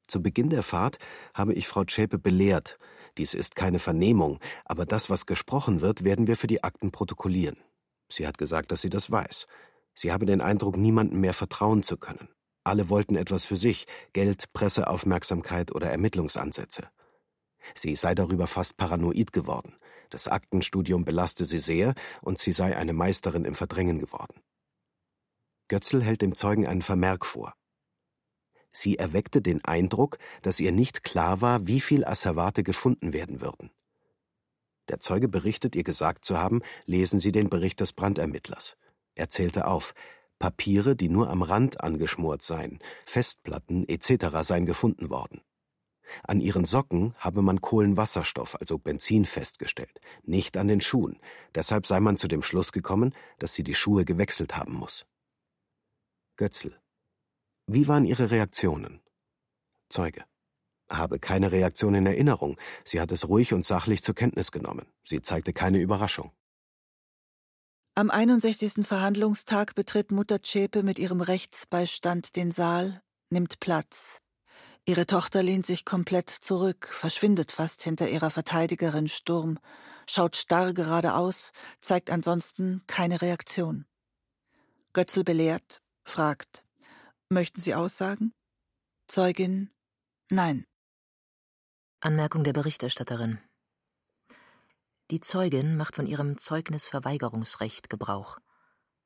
Zu 0.07 0.21
Beginn 0.21 0.49
der 0.49 0.63
Fahrt 0.63 0.97
habe 1.33 1.53
ich 1.53 1.67
Frau 1.67 1.85
Zschäpe 1.85 2.17
belehrt, 2.17 2.79
dies 3.17 3.33
ist 3.33 3.55
keine 3.55 3.79
Vernehmung, 3.79 4.39
aber 4.65 4.85
das, 4.85 5.09
was 5.09 5.25
gesprochen 5.25 5.81
wird, 5.81 6.03
werden 6.03 6.27
wir 6.27 6.37
für 6.37 6.47
die 6.47 6.63
Akten 6.63 6.91
protokollieren. 6.91 7.57
Sie 8.11 8.27
hat 8.27 8.37
gesagt, 8.37 8.71
dass 8.71 8.81
sie 8.81 8.89
das 8.89 9.11
weiß. 9.11 9.47
Sie 9.93 10.11
habe 10.11 10.25
den 10.25 10.41
Eindruck, 10.41 10.77
niemandem 10.77 11.19
mehr 11.19 11.33
vertrauen 11.33 11.83
zu 11.83 11.97
können. 11.97 12.29
Alle 12.63 12.89
wollten 12.89 13.15
etwas 13.15 13.45
für 13.45 13.57
sich, 13.57 13.87
Geld, 14.13 14.51
Presseaufmerksamkeit 14.53 15.73
oder 15.73 15.89
Ermittlungsansätze. 15.89 16.89
Sie 17.75 17.95
sei 17.95 18.15
darüber 18.15 18.47
fast 18.47 18.77
paranoid 18.77 19.33
geworden. 19.33 19.75
Das 20.09 20.27
Aktenstudium 20.27 21.05
belaste 21.05 21.45
sie 21.45 21.59
sehr 21.59 21.93
und 22.21 22.39
sie 22.39 22.51
sei 22.51 22.75
eine 22.75 22.93
Meisterin 22.93 23.45
im 23.45 23.55
Verdrängen 23.55 23.99
geworden. 23.99 24.41
Götzl 25.67 26.01
hält 26.01 26.21
dem 26.21 26.35
Zeugen 26.35 26.65
einen 26.65 26.81
Vermerk 26.81 27.25
vor. 27.25 27.53
Sie 28.71 28.97
erweckte 28.97 29.41
den 29.41 29.63
Eindruck, 29.65 30.17
dass 30.41 30.59
ihr 30.59 30.71
nicht 30.71 31.03
klar 31.03 31.41
war, 31.41 31.67
wie 31.67 31.81
viel 31.81 32.05
Asservate 32.05 32.63
gefunden 32.63 33.13
werden 33.13 33.41
würden. 33.41 33.71
Der 34.89 34.99
Zeuge 34.99 35.27
berichtet, 35.27 35.75
ihr 35.75 35.83
gesagt 35.83 36.25
zu 36.25 36.37
haben, 36.37 36.61
lesen 36.85 37.19
Sie 37.19 37.31
den 37.31 37.49
Bericht 37.49 37.79
des 37.79 37.93
Brandermittlers. 37.93 38.75
Er 39.15 39.29
zählte 39.29 39.67
auf, 39.67 39.93
Papiere, 40.39 40.95
die 40.95 41.09
nur 41.09 41.29
am 41.29 41.41
Rand 41.41 41.81
angeschmort 41.81 42.41
seien, 42.41 42.79
Festplatten 43.05 43.87
etc. 43.87 44.27
seien 44.41 44.65
gefunden 44.65 45.09
worden. 45.09 45.41
An 46.23 46.41
ihren 46.41 46.65
Socken 46.65 47.13
habe 47.17 47.41
man 47.41 47.61
Kohlenwasserstoff, 47.61 48.55
also 48.59 48.79
Benzin, 48.79 49.25
festgestellt, 49.25 49.99
nicht 50.23 50.57
an 50.57 50.67
den 50.67 50.81
Schuhen. 50.81 51.19
Deshalb 51.53 51.85
sei 51.85 51.99
man 51.99 52.17
zu 52.17 52.27
dem 52.27 52.41
Schluss 52.41 52.71
gekommen, 52.71 53.13
dass 53.37 53.53
sie 53.53 53.63
die 53.63 53.75
Schuhe 53.75 54.05
gewechselt 54.05 54.57
haben 54.57 54.73
muss. 54.73 55.05
Götzl. 56.37 56.79
Wie 57.71 57.87
waren 57.87 58.05
Ihre 58.05 58.31
Reaktionen? 58.31 58.99
Zeuge. 59.89 60.25
Habe 60.89 61.19
keine 61.19 61.51
Reaktion 61.51 61.93
in 61.93 62.07
Erinnerung. 62.07 62.57
Sie 62.83 62.99
hat 62.99 63.11
es 63.11 63.29
ruhig 63.29 63.53
und 63.53 63.63
sachlich 63.63 64.01
zur 64.01 64.15
Kenntnis 64.15 64.51
genommen. 64.51 64.87
Sie 65.03 65.21
zeigte 65.21 65.53
keine 65.53 65.79
Überraschung. 65.79 66.31
Am 67.93 68.09
61. 68.09 68.87
Verhandlungstag 68.87 69.75
betritt 69.75 70.09
Mutter 70.09 70.41
Zschäpe 70.41 70.81
mit 70.81 70.97
ihrem 70.97 71.21
Rechtsbeistand 71.21 72.35
den 72.35 72.49
Saal, 72.49 73.03
nimmt 73.29 73.59
Platz. 73.59 74.23
Ihre 74.85 75.05
Tochter 75.05 75.43
lehnt 75.43 75.67
sich 75.67 75.85
komplett 75.85 76.31
zurück, 76.31 76.89
verschwindet 76.91 77.51
fast 77.51 77.83
hinter 77.83 78.09
ihrer 78.09 78.31
Verteidigerin 78.31 79.07
Sturm, 79.07 79.59
schaut 80.07 80.35
starr 80.35 80.73
geradeaus, 80.73 81.51
zeigt 81.81 82.09
ansonsten 82.09 82.81
keine 82.87 83.21
Reaktion. 83.21 83.85
Götzl 84.93 85.23
belehrt, 85.23 85.83
fragt: 86.03 86.65
Möchten 87.31 87.61
Sie 87.61 87.75
aussagen? 87.75 88.33
Zeugin: 89.07 89.69
Nein. 90.31 90.65
Anmerkung 91.99 92.43
der 92.43 92.53
Berichterstatterin. 92.53 93.39
Die 95.11 95.19
Zeugin 95.19 95.77
macht 95.77 95.95
von 95.95 96.07
ihrem 96.07 96.39
Zeugnisverweigerungsrecht 96.39 97.87
Gebrauch, 97.87 98.39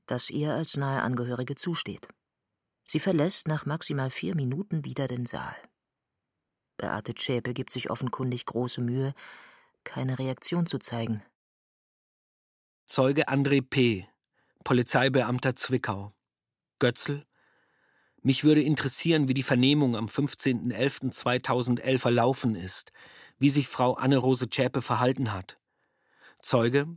das 0.05 0.29
ihr 0.29 0.53
als 0.53 0.77
nahe 0.77 1.01
Angehörige 1.01 1.55
zusteht. 1.55 2.07
Sie 2.85 3.01
verlässt 3.01 3.49
nach 3.49 3.65
maximal 3.65 4.09
vier 4.09 4.35
Minuten 4.35 4.85
wieder 4.85 5.07
den 5.07 5.25
Saal. 5.25 5.55
Beate 6.77 7.15
Zschäpe 7.15 7.53
gibt 7.53 7.73
sich 7.73 7.89
offenkundig 7.89 8.45
große 8.45 8.79
Mühe, 8.79 9.13
keine 9.83 10.17
Reaktion 10.17 10.65
zu 10.65 10.79
zeigen. 10.79 11.23
Zeuge 12.85 13.27
André 13.27 13.61
P., 13.61 14.07
Polizeibeamter 14.63 15.57
Zwickau. 15.57 16.13
Götzl. 16.79 17.25
Mich 18.23 18.43
würde 18.43 18.61
interessieren, 18.61 19.27
wie 19.27 19.33
die 19.33 19.43
Vernehmung 19.43 19.95
am 19.95 20.07
15.11.2011 20.07 21.99
verlaufen 21.99 22.55
ist, 22.55 22.91
wie 23.37 23.49
sich 23.49 23.67
Frau 23.67 23.93
Anne-Rose 23.93 24.49
Zschäpe 24.49 24.81
verhalten 24.81 25.33
hat. 25.33 25.59
Zeuge 26.41 26.87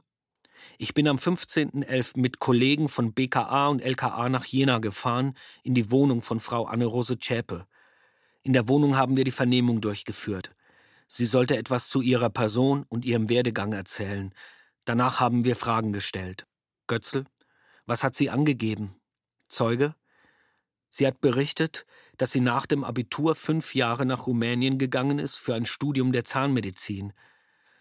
ich 0.79 0.95
bin 0.95 1.09
am 1.09 1.17
15.11. 1.17 2.21
mit 2.21 2.39
Kollegen 2.39 2.89
von 2.89 3.13
BKA 3.13 3.69
und 3.69 3.83
LKA 3.83 4.29
nach 4.29 4.45
Jena 4.45 4.79
gefahren, 4.79 5.37
in 5.63 5.75
die 5.75 5.91
Wohnung 5.91 6.23
von 6.23 6.41
Frau 6.41 6.67
Anne-Rose 6.67 7.19
Zschäpe. 7.19 7.67
In 8.43 8.53
der 8.53 8.69
Wohnung 8.69 8.97
haben 8.97 9.17
wir 9.17 9.25
die 9.25 9.31
Vernehmung 9.31 9.81
durchgeführt. 9.81 10.55
Sie 11.09 11.27
sollte 11.27 11.57
etwas 11.57 11.89
zu 11.89 12.03
ihrer 12.03 12.31
Person 12.31 12.85
und 12.89 13.05
ihrem 13.05 13.29
Werdegang 13.29 13.73
erzählen. 13.73 14.35
Danach 14.85 15.21
haben 15.21 15.45
wir 15.45 15.57
Fragen 15.57 15.93
gestellt. 15.93 16.47
Götzl, 16.87 17.25
was 17.87 18.05
hat 18.05 18.15
sie 18.15 18.31
angegeben? 18.31 18.95
Zeuge, 19.49 19.95
sie 20.97 21.07
hat 21.07 21.21
berichtet, 21.21 21.85
dass 22.17 22.33
sie 22.33 22.41
nach 22.41 22.65
dem 22.65 22.83
Abitur 22.83 23.35
fünf 23.35 23.75
Jahre 23.75 24.07
nach 24.07 24.27
Rumänien 24.27 24.79
gegangen 24.79 25.19
ist 25.19 25.37
für 25.37 25.55
ein 25.55 25.67
Studium 25.67 26.13
der 26.13 26.25
Zahnmedizin. 26.25 27.13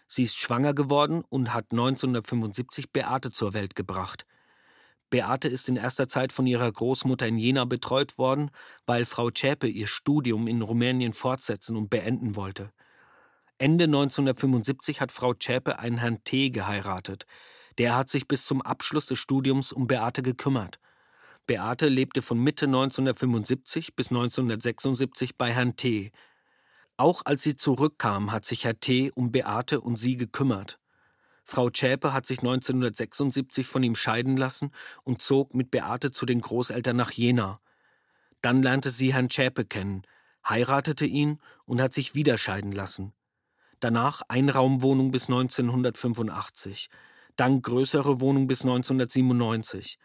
Sie 0.06 0.22
ist 0.22 0.36
schwanger 0.36 0.74
geworden 0.74 1.24
und 1.28 1.54
hat 1.54 1.72
1975 1.72 2.92
Beate 2.92 3.30
zur 3.30 3.54
Welt 3.54 3.74
gebracht. 3.74 4.26
Beate 5.08 5.48
ist 5.48 5.68
in 5.68 5.76
erster 5.76 6.08
Zeit 6.08 6.32
von 6.32 6.46
ihrer 6.46 6.70
Großmutter 6.70 7.26
in 7.26 7.38
Jena 7.38 7.64
betreut 7.64 8.18
worden, 8.18 8.50
weil 8.84 9.04
Frau 9.06 9.30
Zschäpe 9.30 9.66
ihr 9.66 9.86
Studium 9.86 10.46
in 10.46 10.60
Rumänien 10.60 11.14
fortsetzen 11.14 11.76
und 11.76 11.88
beenden 11.88 12.36
wollte. 12.36 12.70
Ende 13.56 13.84
1975 13.84 15.00
hat 15.00 15.10
Frau 15.10 15.32
Zschäpe 15.32 15.78
einen 15.78 15.96
Herrn 15.96 16.22
T. 16.24 16.50
geheiratet. 16.50 17.24
Der 17.78 17.96
hat 17.96 18.10
sich 18.10 18.28
bis 18.28 18.44
zum 18.44 18.60
Abschluss 18.60 19.06
des 19.06 19.18
Studiums 19.18 19.72
um 19.72 19.86
Beate 19.86 20.22
gekümmert. 20.22 20.78
Beate 21.46 21.88
lebte 21.88 22.22
von 22.22 22.38
Mitte 22.38 22.66
1975 22.66 23.94
bis 23.94 24.10
1976 24.10 25.36
bei 25.36 25.52
Herrn 25.52 25.76
T. 25.76 26.10
Auch 26.96 27.22
als 27.24 27.42
sie 27.42 27.56
zurückkam, 27.56 28.32
hat 28.32 28.44
sich 28.44 28.64
Herr 28.64 28.80
T. 28.80 29.12
um 29.14 29.30
Beate 29.30 29.80
und 29.80 29.96
sie 29.96 30.16
gekümmert. 30.16 30.80
Frau 31.44 31.70
Zschäpe 31.70 32.12
hat 32.12 32.26
sich 32.26 32.40
1976 32.40 33.68
von 33.68 33.84
ihm 33.84 33.94
scheiden 33.94 34.36
lassen 34.36 34.72
und 35.04 35.22
zog 35.22 35.54
mit 35.54 35.70
Beate 35.70 36.10
zu 36.10 36.26
den 36.26 36.40
Großeltern 36.40 36.96
nach 36.96 37.12
Jena. 37.12 37.60
Dann 38.42 38.62
lernte 38.62 38.90
sie 38.90 39.14
Herrn 39.14 39.30
Zschäpe 39.30 39.64
kennen, 39.64 40.02
heiratete 40.48 41.06
ihn 41.06 41.38
und 41.64 41.80
hat 41.80 41.94
sich 41.94 42.16
wieder 42.16 42.38
scheiden 42.38 42.72
lassen. 42.72 43.12
Danach 43.78 44.22
Einraumwohnung 44.26 45.12
bis 45.12 45.28
1985, 45.28 46.88
dann 47.36 47.62
größere 47.62 48.20
Wohnung 48.20 48.48
bis 48.48 48.62
1997. 48.62 49.98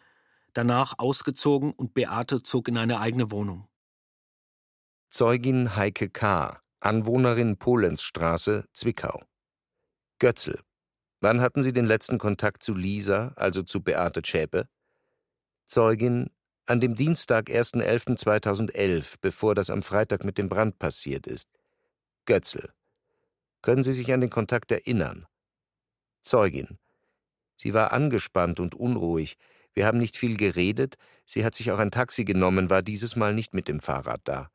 Danach 0.53 0.99
ausgezogen 0.99 1.71
und 1.71 1.93
Beate 1.93 2.43
zog 2.43 2.67
in 2.67 2.77
eine 2.77 2.99
eigene 2.99 3.31
Wohnung. 3.31 3.67
Zeugin 5.09 5.75
Heike 5.75 6.09
K., 6.09 6.61
Anwohnerin 6.79 7.57
Polensstraße, 7.57 8.65
Zwickau. 8.73 9.21
Götzl. 10.19 10.59
Wann 11.19 11.39
hatten 11.39 11.61
Sie 11.61 11.73
den 11.73 11.85
letzten 11.85 12.17
Kontakt 12.17 12.63
zu 12.63 12.73
Lisa, 12.73 13.33
also 13.35 13.61
zu 13.61 13.81
Beate 13.81 14.23
Zschäpe? 14.23 14.67
Zeugin 15.67 16.31
an 16.65 16.79
dem 16.79 16.95
Dienstag, 16.95 17.49
1.11.2011, 17.49 19.15
bevor 19.21 19.55
das 19.55 19.69
am 19.69 19.83
Freitag 19.83 20.23
mit 20.23 20.37
dem 20.37 20.49
Brand 20.49 20.79
passiert 20.79 21.27
ist. 21.27 21.49
Götzl. 22.25 22.73
Können 23.61 23.83
Sie 23.83 23.93
sich 23.93 24.11
an 24.13 24.21
den 24.21 24.29
Kontakt 24.29 24.71
erinnern? 24.71 25.27
Zeugin. 26.21 26.79
Sie 27.57 27.73
war 27.73 27.91
angespannt 27.91 28.59
und 28.59 28.73
unruhig. 28.73 29.37
Wir 29.73 29.85
haben 29.85 29.97
nicht 29.97 30.17
viel 30.17 30.37
geredet. 30.37 30.95
Sie 31.25 31.45
hat 31.45 31.55
sich 31.55 31.71
auch 31.71 31.79
ein 31.79 31.91
Taxi 31.91 32.25
genommen, 32.25 32.69
war 32.69 32.81
dieses 32.81 33.15
Mal 33.15 33.33
nicht 33.33 33.53
mit 33.53 33.67
dem 33.67 33.79
Fahrrad 33.79 34.21
da. 34.25 34.49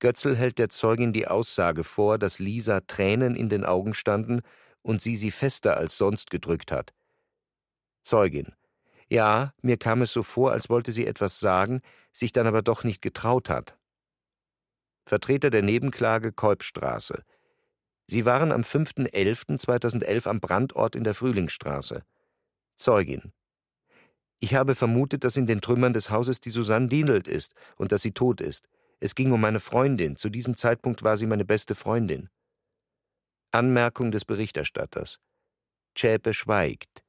Götzl 0.00 0.36
hält 0.36 0.58
der 0.58 0.68
Zeugin 0.68 1.12
die 1.12 1.28
Aussage 1.28 1.84
vor, 1.84 2.18
dass 2.18 2.38
Lisa 2.38 2.80
Tränen 2.80 3.36
in 3.36 3.48
den 3.48 3.64
Augen 3.64 3.94
standen 3.94 4.42
und 4.82 5.00
sie 5.00 5.16
sie 5.16 5.30
fester 5.30 5.76
als 5.76 5.96
sonst 5.96 6.30
gedrückt 6.30 6.72
hat. 6.72 6.92
Zeugin. 8.02 8.52
Ja, 9.08 9.52
mir 9.62 9.76
kam 9.76 10.02
es 10.02 10.12
so 10.12 10.22
vor, 10.22 10.52
als 10.52 10.68
wollte 10.68 10.90
sie 10.90 11.06
etwas 11.06 11.38
sagen, 11.38 11.82
sich 12.12 12.32
dann 12.32 12.46
aber 12.46 12.62
doch 12.62 12.82
nicht 12.82 13.00
getraut 13.00 13.48
hat. 13.48 13.78
Vertreter 15.04 15.50
der 15.50 15.62
Nebenklage 15.62 16.32
Kolbstraße. 16.32 17.22
Sie 18.08 18.24
waren 18.24 18.52
am 18.52 18.62
5.11.2011 18.62 20.28
am 20.28 20.40
Brandort 20.40 20.96
in 20.96 21.04
der 21.04 21.14
Frühlingsstraße. 21.14 22.02
Zeugin. 22.74 23.32
Ich 24.44 24.56
habe 24.56 24.74
vermutet, 24.74 25.22
dass 25.22 25.36
in 25.36 25.46
den 25.46 25.60
Trümmern 25.60 25.92
des 25.92 26.10
Hauses 26.10 26.40
die 26.40 26.50
Susanne 26.50 26.88
Dienelt 26.88 27.28
ist 27.28 27.54
und 27.76 27.92
dass 27.92 28.02
sie 28.02 28.10
tot 28.10 28.40
ist. 28.40 28.66
Es 28.98 29.14
ging 29.14 29.30
um 29.30 29.40
meine 29.40 29.60
Freundin. 29.60 30.16
Zu 30.16 30.30
diesem 30.30 30.56
Zeitpunkt 30.56 31.04
war 31.04 31.16
sie 31.16 31.26
meine 31.26 31.44
beste 31.44 31.76
Freundin. 31.76 32.28
Anmerkung 33.52 34.10
des 34.10 34.24
Berichterstatters. 34.24 35.20
Zschäpe 35.94 36.34
schweigt. 36.34 37.04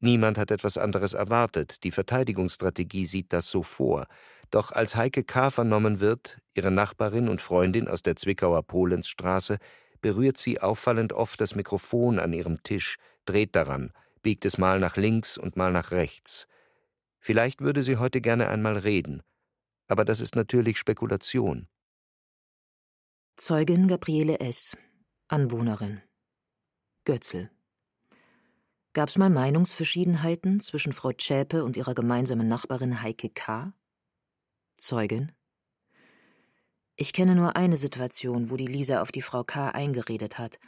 Niemand 0.00 0.38
hat 0.38 0.50
etwas 0.50 0.76
anderes 0.76 1.14
erwartet. 1.14 1.84
Die 1.84 1.92
Verteidigungsstrategie 1.92 3.06
sieht 3.06 3.32
das 3.32 3.48
so 3.48 3.62
vor. 3.62 4.08
Doch 4.50 4.72
als 4.72 4.96
Heike 4.96 5.22
K. 5.22 5.50
vernommen 5.50 6.00
wird, 6.00 6.40
ihre 6.54 6.72
Nachbarin 6.72 7.28
und 7.28 7.40
Freundin 7.40 7.86
aus 7.86 8.02
der 8.02 8.16
Zwickauer 8.16 8.64
Polensstraße, 8.64 9.58
berührt 10.00 10.36
sie 10.36 10.60
auffallend 10.60 11.12
oft 11.12 11.40
das 11.40 11.54
Mikrofon 11.54 12.18
an 12.18 12.32
ihrem 12.32 12.60
Tisch, 12.64 12.96
dreht 13.24 13.54
daran, 13.54 13.92
biegt 14.22 14.44
es 14.44 14.58
mal 14.58 14.80
nach 14.80 14.96
links 14.96 15.38
und 15.38 15.54
mal 15.54 15.70
nach 15.70 15.92
rechts. 15.92 16.48
Vielleicht 17.26 17.60
würde 17.60 17.82
sie 17.82 17.96
heute 17.96 18.20
gerne 18.20 18.48
einmal 18.48 18.78
reden. 18.78 19.20
Aber 19.88 20.04
das 20.04 20.20
ist 20.20 20.36
natürlich 20.36 20.78
Spekulation. 20.78 21.66
Zeugin 23.34 23.88
Gabriele 23.88 24.38
S. 24.38 24.76
Anwohnerin. 25.26 26.02
Götzl. 27.04 27.50
Gab's 28.92 29.18
mal 29.18 29.28
Meinungsverschiedenheiten 29.28 30.60
zwischen 30.60 30.92
Frau 30.92 31.10
Zschäpe 31.10 31.64
und 31.64 31.76
ihrer 31.76 31.96
gemeinsamen 31.96 32.46
Nachbarin 32.46 33.02
Heike 33.02 33.30
K.? 33.30 33.72
Zeugin. 34.76 35.32
Ich 36.94 37.12
kenne 37.12 37.34
nur 37.34 37.56
eine 37.56 37.76
Situation, 37.76 38.50
wo 38.50 38.56
die 38.56 38.68
Lisa 38.68 39.02
auf 39.02 39.10
die 39.10 39.22
Frau 39.22 39.42
K. 39.42 39.70
eingeredet 39.70 40.38
hat, 40.38 40.60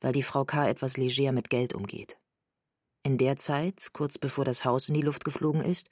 weil 0.00 0.12
die 0.12 0.22
Frau 0.22 0.44
K. 0.44 0.68
etwas 0.68 0.98
leger 0.98 1.32
mit 1.32 1.50
Geld 1.50 1.74
umgeht. 1.74 2.16
In 3.06 3.18
der 3.18 3.36
Zeit, 3.36 3.90
kurz 3.92 4.18
bevor 4.18 4.44
das 4.44 4.64
Haus 4.64 4.88
in 4.88 4.94
die 4.94 5.00
Luft 5.00 5.24
geflogen 5.24 5.60
ist, 5.60 5.90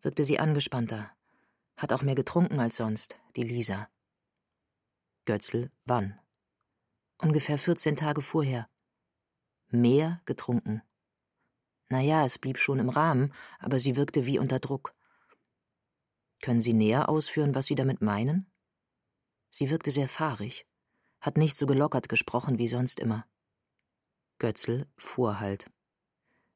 wirkte 0.00 0.24
sie 0.24 0.38
angespannter, 0.38 1.10
hat 1.76 1.92
auch 1.92 2.00
mehr 2.00 2.14
getrunken 2.14 2.58
als 2.58 2.76
sonst, 2.76 3.20
die 3.36 3.42
Lisa. 3.42 3.90
Götzl, 5.26 5.70
wann? 5.84 6.18
ungefähr 7.18 7.58
14 7.58 7.96
Tage 7.96 8.22
vorher. 8.22 8.66
Mehr 9.68 10.22
getrunken. 10.24 10.80
Na 11.90 12.00
ja, 12.00 12.24
es 12.24 12.38
blieb 12.38 12.58
schon 12.58 12.78
im 12.78 12.88
Rahmen, 12.88 13.34
aber 13.58 13.78
sie 13.78 13.96
wirkte 13.96 14.24
wie 14.24 14.38
unter 14.38 14.58
Druck. 14.58 14.94
Können 16.40 16.62
Sie 16.62 16.72
näher 16.72 17.10
ausführen, 17.10 17.54
was 17.54 17.66
Sie 17.66 17.74
damit 17.74 18.00
meinen? 18.00 18.50
Sie 19.50 19.68
wirkte 19.68 19.90
sehr 19.90 20.08
fahrig, 20.08 20.66
hat 21.20 21.36
nicht 21.36 21.56
so 21.56 21.66
gelockert 21.66 22.08
gesprochen 22.08 22.56
wie 22.58 22.68
sonst 22.68 23.00
immer. 23.00 23.26
Götzl 24.38 24.86
fuhr 24.96 25.40
halt. 25.40 25.70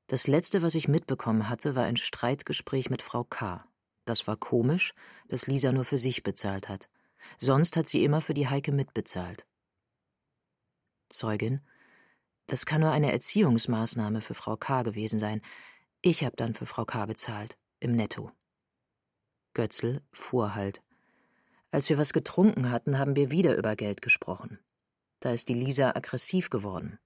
Das 0.08 0.26
letzte, 0.26 0.62
was 0.62 0.74
ich 0.74 0.88
mitbekommen 0.88 1.50
hatte, 1.50 1.76
war 1.76 1.84
ein 1.84 1.98
Streitgespräch 1.98 2.88
mit 2.88 3.02
Frau 3.02 3.24
K. 3.24 3.66
Das 4.06 4.26
war 4.26 4.36
komisch, 4.36 4.94
dass 5.28 5.46
Lisa 5.46 5.70
nur 5.70 5.84
für 5.84 5.98
sich 5.98 6.22
bezahlt 6.22 6.70
hat. 6.70 6.88
Sonst 7.36 7.76
hat 7.76 7.86
sie 7.86 8.02
immer 8.02 8.22
für 8.22 8.32
die 8.32 8.48
Heike 8.48 8.72
mitbezahlt. 8.72 9.46
Zeugin. 11.10 11.60
Das 12.46 12.64
kann 12.64 12.80
nur 12.80 12.90
eine 12.90 13.12
Erziehungsmaßnahme 13.12 14.22
für 14.22 14.32
Frau 14.32 14.56
K. 14.56 14.82
gewesen 14.82 15.18
sein. 15.18 15.42
Ich 16.00 16.24
habe 16.24 16.36
dann 16.36 16.54
für 16.54 16.64
Frau 16.64 16.86
K. 16.86 17.04
bezahlt, 17.04 17.58
im 17.78 17.92
Netto. 17.92 18.32
Götzl 19.52 20.00
fuhr 20.12 20.54
halt. 20.54 20.82
Als 21.70 21.90
wir 21.90 21.98
was 21.98 22.14
getrunken 22.14 22.70
hatten, 22.70 22.98
haben 22.98 23.14
wir 23.14 23.30
wieder 23.30 23.56
über 23.56 23.76
Geld 23.76 24.00
gesprochen. 24.00 24.58
Da 25.20 25.32
ist 25.32 25.50
die 25.50 25.54
Lisa 25.54 25.90
aggressiv 25.90 26.48
geworden. 26.48 26.98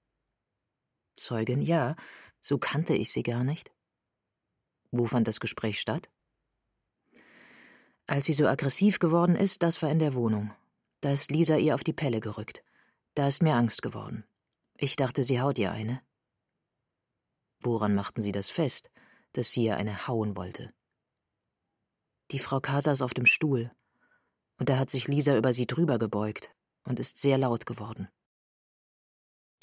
Zeugin, 1.17 1.61
ja, 1.61 1.95
so 2.43 2.59
kannte 2.59 2.93
ich 2.93 3.11
sie 3.11 3.23
gar 3.23 3.43
nicht. 3.43 3.71
Wo 4.91 5.05
fand 5.05 5.27
das 5.27 5.39
Gespräch 5.39 5.79
statt? 5.79 6.09
Als 8.05 8.25
sie 8.25 8.33
so 8.33 8.45
aggressiv 8.47 8.99
geworden 8.99 9.35
ist, 9.35 9.63
das 9.63 9.81
war 9.81 9.89
in 9.89 9.99
der 9.99 10.13
Wohnung. 10.13 10.53
Da 11.01 11.11
ist 11.11 11.31
Lisa 11.31 11.55
ihr 11.55 11.73
auf 11.73 11.83
die 11.83 11.93
Pelle 11.93 12.19
gerückt. 12.19 12.63
Da 13.15 13.27
ist 13.27 13.41
mir 13.41 13.55
Angst 13.55 13.81
geworden. 13.81 14.25
Ich 14.75 14.95
dachte, 14.97 15.23
sie 15.23 15.39
haut 15.39 15.57
ihr 15.57 15.71
eine. 15.71 16.01
Woran 17.61 17.95
machten 17.95 18.21
Sie 18.21 18.33
das 18.33 18.49
fest, 18.49 18.91
dass 19.31 19.51
sie 19.51 19.63
ihr 19.63 19.77
eine 19.77 20.07
hauen 20.07 20.35
wollte? 20.35 20.73
Die 22.31 22.39
Frau 22.39 22.59
saß 22.59 23.01
auf 23.01 23.13
dem 23.13 23.25
Stuhl, 23.25 23.71
und 24.57 24.67
da 24.67 24.77
hat 24.77 24.89
sich 24.89 25.07
Lisa 25.07 25.37
über 25.37 25.53
sie 25.53 25.65
drüber 25.65 25.97
gebeugt 25.97 26.53
und 26.83 26.99
ist 26.99 27.17
sehr 27.17 27.37
laut 27.37 27.65
geworden. 27.65 28.09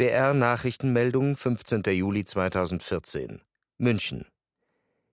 BR 0.01 0.33
Nachrichtenmeldung 0.33 1.37
15. 1.37 1.83
Juli 1.89 2.25
2014 2.25 3.43
München 3.77 4.25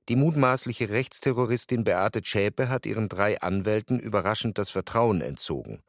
Die 0.08 0.15
mutmaßliche 0.15 0.88
Rechtsterroristin 0.88 1.84
Beate 1.84 2.21
Zschäpe 2.21 2.69
hat 2.69 2.86
ihren 2.86 3.10
drei 3.10 3.41
Anwälten 3.41 4.00
überraschend 4.00 4.58
das 4.58 4.69
Vertrauen 4.69 5.19
entzogen. 5.19 5.82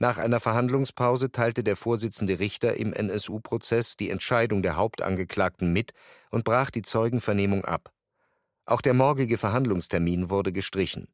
Nach 0.00 0.18
einer 0.18 0.40
Verhandlungspause 0.40 1.30
teilte 1.30 1.62
der 1.62 1.76
Vorsitzende 1.76 2.40
Richter 2.40 2.74
im 2.74 2.92
NSU-Prozess 2.92 3.96
die 3.96 4.10
Entscheidung 4.10 4.62
der 4.62 4.74
Hauptangeklagten 4.74 5.72
mit 5.72 5.92
und 6.32 6.42
brach 6.42 6.72
die 6.72 6.82
Zeugenvernehmung 6.82 7.64
ab. 7.64 7.92
Auch 8.64 8.80
der 8.80 8.94
morgige 8.94 9.38
Verhandlungstermin 9.38 10.28
wurde 10.28 10.50
gestrichen. 10.50 11.06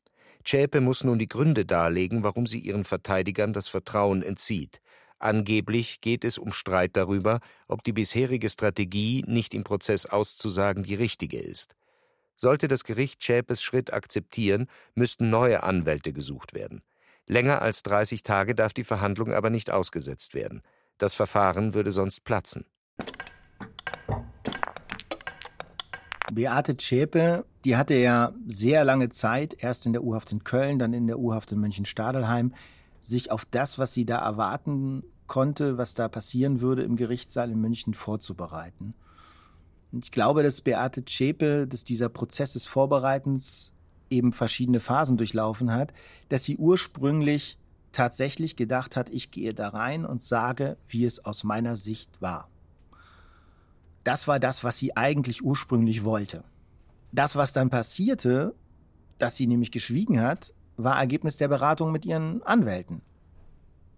Zschäpe 0.42 0.80
muss 0.80 1.04
nun 1.04 1.18
die 1.18 1.28
Gründe 1.28 1.66
darlegen, 1.66 2.22
warum 2.22 2.46
sie 2.46 2.60
ihren 2.60 2.84
Verteidigern 2.84 3.52
das 3.52 3.68
Vertrauen 3.68 4.22
entzieht. 4.22 4.80
Angeblich 5.18 6.00
geht 6.00 6.24
es 6.24 6.36
um 6.36 6.52
Streit 6.52 6.96
darüber, 6.96 7.40
ob 7.68 7.82
die 7.84 7.92
bisherige 7.92 8.50
Strategie, 8.50 9.24
nicht 9.26 9.54
im 9.54 9.64
Prozess 9.64 10.06
auszusagen, 10.06 10.82
die 10.82 10.94
richtige 10.94 11.38
ist. 11.38 11.74
Sollte 12.36 12.68
das 12.68 12.84
Gericht 12.84 13.22
Zschäpes 13.22 13.62
Schritt 13.62 13.92
akzeptieren, 13.92 14.68
müssten 14.94 15.30
neue 15.30 15.62
Anwälte 15.62 16.12
gesucht 16.12 16.52
werden. 16.52 16.82
Länger 17.26 17.62
als 17.62 17.82
30 17.82 18.22
Tage 18.22 18.54
darf 18.54 18.74
die 18.74 18.84
Verhandlung 18.84 19.32
aber 19.32 19.48
nicht 19.48 19.70
ausgesetzt 19.70 20.34
werden. 20.34 20.62
Das 20.98 21.14
Verfahren 21.14 21.72
würde 21.72 21.90
sonst 21.90 22.24
platzen. 22.24 22.66
Beate 26.32 26.76
Zschäpe, 26.76 27.46
die 27.64 27.76
hatte 27.76 27.94
ja 27.94 28.34
sehr 28.46 28.84
lange 28.84 29.08
Zeit, 29.08 29.56
erst 29.58 29.86
in 29.86 29.92
der 29.92 30.04
U-Haft 30.04 30.32
in 30.32 30.44
Köln, 30.44 30.78
dann 30.78 30.92
in 30.92 31.06
der 31.06 31.18
U-Haft 31.18 31.52
in 31.52 31.60
München-Stadelheim, 31.60 32.52
sich 33.06 33.30
auf 33.30 33.44
das, 33.44 33.78
was 33.78 33.92
sie 33.92 34.04
da 34.04 34.18
erwarten 34.18 35.04
konnte, 35.26 35.78
was 35.78 35.94
da 35.94 36.08
passieren 36.08 36.60
würde 36.60 36.82
im 36.82 36.96
Gerichtssaal 36.96 37.50
in 37.50 37.60
München 37.60 37.94
vorzubereiten. 37.94 38.94
Und 39.92 40.04
ich 40.04 40.10
glaube, 40.10 40.42
dass 40.42 40.60
Beate 40.60 41.04
Zschäpe, 41.04 41.66
dass 41.66 41.84
dieser 41.84 42.08
Prozess 42.08 42.52
des 42.54 42.66
Vorbereitens 42.66 43.72
eben 44.10 44.32
verschiedene 44.32 44.80
Phasen 44.80 45.16
durchlaufen 45.16 45.72
hat, 45.72 45.92
dass 46.28 46.44
sie 46.44 46.56
ursprünglich 46.56 47.58
tatsächlich 47.92 48.56
gedacht 48.56 48.96
hat, 48.96 49.08
ich 49.08 49.30
gehe 49.30 49.54
da 49.54 49.68
rein 49.68 50.04
und 50.04 50.22
sage, 50.22 50.76
wie 50.86 51.04
es 51.04 51.24
aus 51.24 51.44
meiner 51.44 51.76
Sicht 51.76 52.20
war. 52.20 52.48
Das 54.04 54.28
war 54.28 54.38
das, 54.38 54.62
was 54.62 54.78
sie 54.78 54.96
eigentlich 54.96 55.42
ursprünglich 55.42 56.04
wollte. 56.04 56.44
Das, 57.10 57.34
was 57.34 57.52
dann 57.52 57.70
passierte, 57.70 58.54
dass 59.18 59.36
sie 59.36 59.46
nämlich 59.46 59.70
geschwiegen 59.70 60.20
hat, 60.20 60.52
war 60.76 60.98
Ergebnis 60.98 61.36
der 61.36 61.48
Beratung 61.48 61.92
mit 61.92 62.04
ihren 62.04 62.42
Anwälten. 62.42 63.02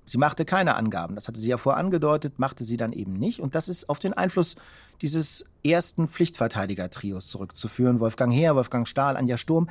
Sie 0.09 0.19
machte 0.19 0.47
keine 0.47 0.77
Angaben, 0.77 1.17
das 1.17 1.29
hatte 1.29 1.39
sie 1.39 1.51
ja 1.51 1.59
vorher 1.59 1.79
angedeutet, 1.79 2.39
machte 2.39 2.65
sie 2.65 2.79
dann 2.79 2.93
eben 2.93 3.13
nicht. 3.13 3.41
Und 3.41 3.55
das 3.55 3.69
ist 3.69 3.91
auf 3.91 3.99
den 3.99 4.15
Einfluss 4.15 4.57
dieses 5.03 5.45
ersten 5.63 6.09
Pflichtverteidiger-Trios 6.09 7.29
zurückzuführen. 7.29 8.01
Wolfgang 8.01 8.33
Heer, 8.33 8.57
Wolfgang 8.57 8.89
Stahl, 8.89 9.19
Anja 9.19 9.37
Sturm. 9.37 9.69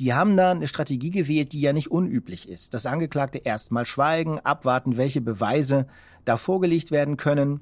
Die 0.00 0.14
haben 0.14 0.36
da 0.36 0.50
eine 0.50 0.66
Strategie 0.66 1.10
gewählt, 1.10 1.52
die 1.52 1.60
ja 1.60 1.72
nicht 1.72 1.92
unüblich 1.92 2.48
ist. 2.48 2.74
Das 2.74 2.86
Angeklagte 2.86 3.38
erstmal 3.38 3.86
schweigen, 3.86 4.40
abwarten, 4.40 4.96
welche 4.96 5.20
Beweise 5.20 5.86
da 6.24 6.36
vorgelegt 6.36 6.90
werden 6.90 7.16
können. 7.16 7.60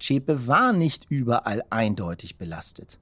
Zschäpe 0.00 0.48
war 0.48 0.72
nicht 0.72 1.06
überall 1.10 1.62
eindeutig 1.70 2.38
belastet. 2.38 2.98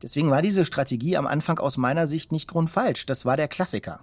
Deswegen 0.00 0.30
war 0.30 0.42
diese 0.42 0.64
Strategie 0.64 1.16
am 1.16 1.26
Anfang 1.26 1.58
aus 1.58 1.76
meiner 1.76 2.06
Sicht 2.06 2.30
nicht 2.30 2.48
grundfalsch. 2.48 3.04
Das 3.06 3.24
war 3.24 3.36
der 3.36 3.48
Klassiker. 3.48 4.00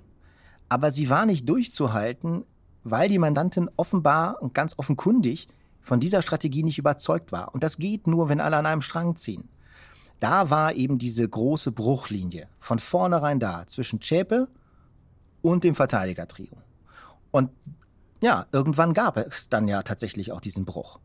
Aber 0.69 0.91
sie 0.91 1.09
war 1.09 1.25
nicht 1.25 1.47
durchzuhalten, 1.47 2.43
weil 2.83 3.09
die 3.09 3.19
Mandantin 3.19 3.69
offenbar 3.77 4.41
und 4.41 4.53
ganz 4.53 4.75
offenkundig 4.77 5.47
von 5.81 5.99
dieser 5.99 6.21
Strategie 6.21 6.63
nicht 6.63 6.79
überzeugt 6.79 7.31
war. 7.31 7.53
Und 7.53 7.63
das 7.63 7.77
geht 7.77 8.07
nur, 8.07 8.29
wenn 8.29 8.41
alle 8.41 8.57
an 8.57 8.65
einem 8.65 8.81
Strang 8.81 9.15
ziehen. 9.15 9.49
Da 10.19 10.49
war 10.49 10.73
eben 10.73 10.97
diese 10.97 11.27
große 11.27 11.71
Bruchlinie 11.71 12.47
von 12.57 12.79
vornherein 12.79 13.39
da 13.39 13.67
zwischen 13.67 14.01
Zschäpe 14.01 14.47
und 15.41 15.63
dem 15.63 15.75
Verteidigertrio. 15.75 16.57
Und 17.31 17.51
ja, 18.21 18.47
irgendwann 18.51 18.93
gab 18.93 19.17
es 19.17 19.49
dann 19.49 19.67
ja 19.67 19.83
tatsächlich 19.83 20.31
auch 20.31 20.41
diesen 20.41 20.65
Bruch. 20.65 20.99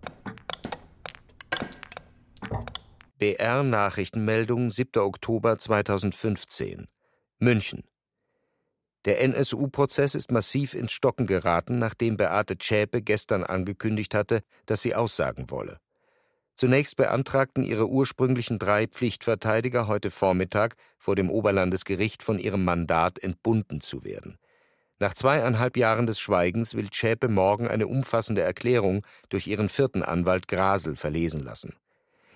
BR 3.19 3.63
Nachrichtenmeldung 3.63 4.71
7. 4.71 5.03
Oktober 5.03 5.59
2015 5.59 6.89
München 7.39 7.90
der 9.07 9.23
NSU-Prozess 9.23 10.15
ist 10.15 10.31
massiv 10.31 10.75
ins 10.75 10.93
Stocken 10.93 11.27
geraten, 11.27 11.79
nachdem 11.79 12.19
Beate 12.19 12.59
Zschäpe 12.59 13.01
gestern 13.01 13.45
angekündigt 13.45 14.15
hatte, 14.15 14.43
dass 14.67 14.83
sie 14.83 14.95
aussagen 14.95 15.51
wolle. 15.51 15.81
Zunächst 16.55 16.97
beantragten 16.97 17.63
ihre 17.63 17.89
ursprünglichen 17.89 18.59
drei 18.59 18.87
Pflichtverteidiger 18.87 19.87
heute 19.89 20.11
Vormittag 20.11 20.77
vor 20.99 21.17
dem 21.17 21.31
Oberlandesgericht 21.31 22.23
von 22.23 22.39
ihrem 22.39 22.65
Mandat 22.65 23.19
entbunden 23.19 23.81
zu 23.81 24.05
werden. 24.05 24.37
Nach 24.99 25.15
zweieinhalb 25.15 25.79
Jahren 25.79 26.05
des 26.05 26.21
Schweigens 26.21 26.75
will 26.75 26.91
Zschäpe 26.91 27.29
morgen 27.29 27.69
eine 27.69 27.87
umfassende 27.87 28.43
Erklärung 28.43 29.07
durch 29.31 29.47
ihren 29.47 29.71
vierten 29.71 30.03
Anwalt 30.03 30.47
Grasel 30.47 30.95
verlesen 30.95 31.41
lassen. 31.41 31.75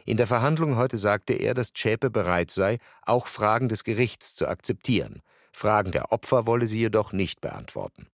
In 0.06 0.16
der 0.16 0.26
Verhandlung 0.26 0.76
heute 0.76 0.96
sagte 0.96 1.34
er, 1.34 1.52
dass 1.52 1.74
Zschäpe 1.74 2.08
bereit 2.08 2.50
sei, 2.50 2.78
auch 3.02 3.26
Fragen 3.26 3.68
des 3.68 3.84
Gerichts 3.84 4.34
zu 4.34 4.48
akzeptieren– 4.48 5.20
Fragen 5.54 5.92
der 5.92 6.10
Opfer 6.10 6.46
wolle 6.46 6.66
sie 6.66 6.80
jedoch 6.80 7.12
nicht 7.12 7.40
beantworten. 7.40 8.08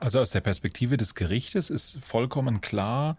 Also 0.00 0.20
aus 0.20 0.30
der 0.30 0.40
Perspektive 0.40 0.96
des 0.96 1.14
Gerichtes 1.14 1.68
ist 1.68 1.98
vollkommen 2.02 2.62
klar, 2.62 3.18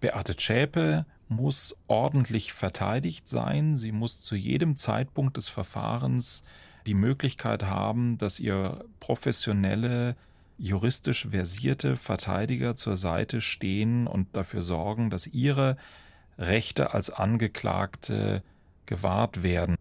Beate 0.00 0.36
Zschäpe 0.36 1.06
muss 1.28 1.76
ordentlich 1.86 2.52
verteidigt 2.52 3.26
sein. 3.26 3.76
Sie 3.76 3.90
muss 3.90 4.20
zu 4.20 4.36
jedem 4.36 4.76
Zeitpunkt 4.76 5.38
des 5.38 5.48
Verfahrens 5.48 6.44
die 6.86 6.94
Möglichkeit 6.94 7.64
haben, 7.64 8.18
dass 8.18 8.38
ihr 8.38 8.84
professionelle, 9.00 10.14
juristisch 10.58 11.28
versierte 11.30 11.96
Verteidiger 11.96 12.76
zur 12.76 12.98
Seite 12.98 13.40
stehen 13.40 14.06
und 14.06 14.36
dafür 14.36 14.62
sorgen, 14.62 15.08
dass 15.08 15.26
ihre 15.26 15.78
Rechte 16.38 16.92
als 16.92 17.10
Angeklagte 17.10 18.42
gewahrt 18.84 19.42
werden 19.42 19.76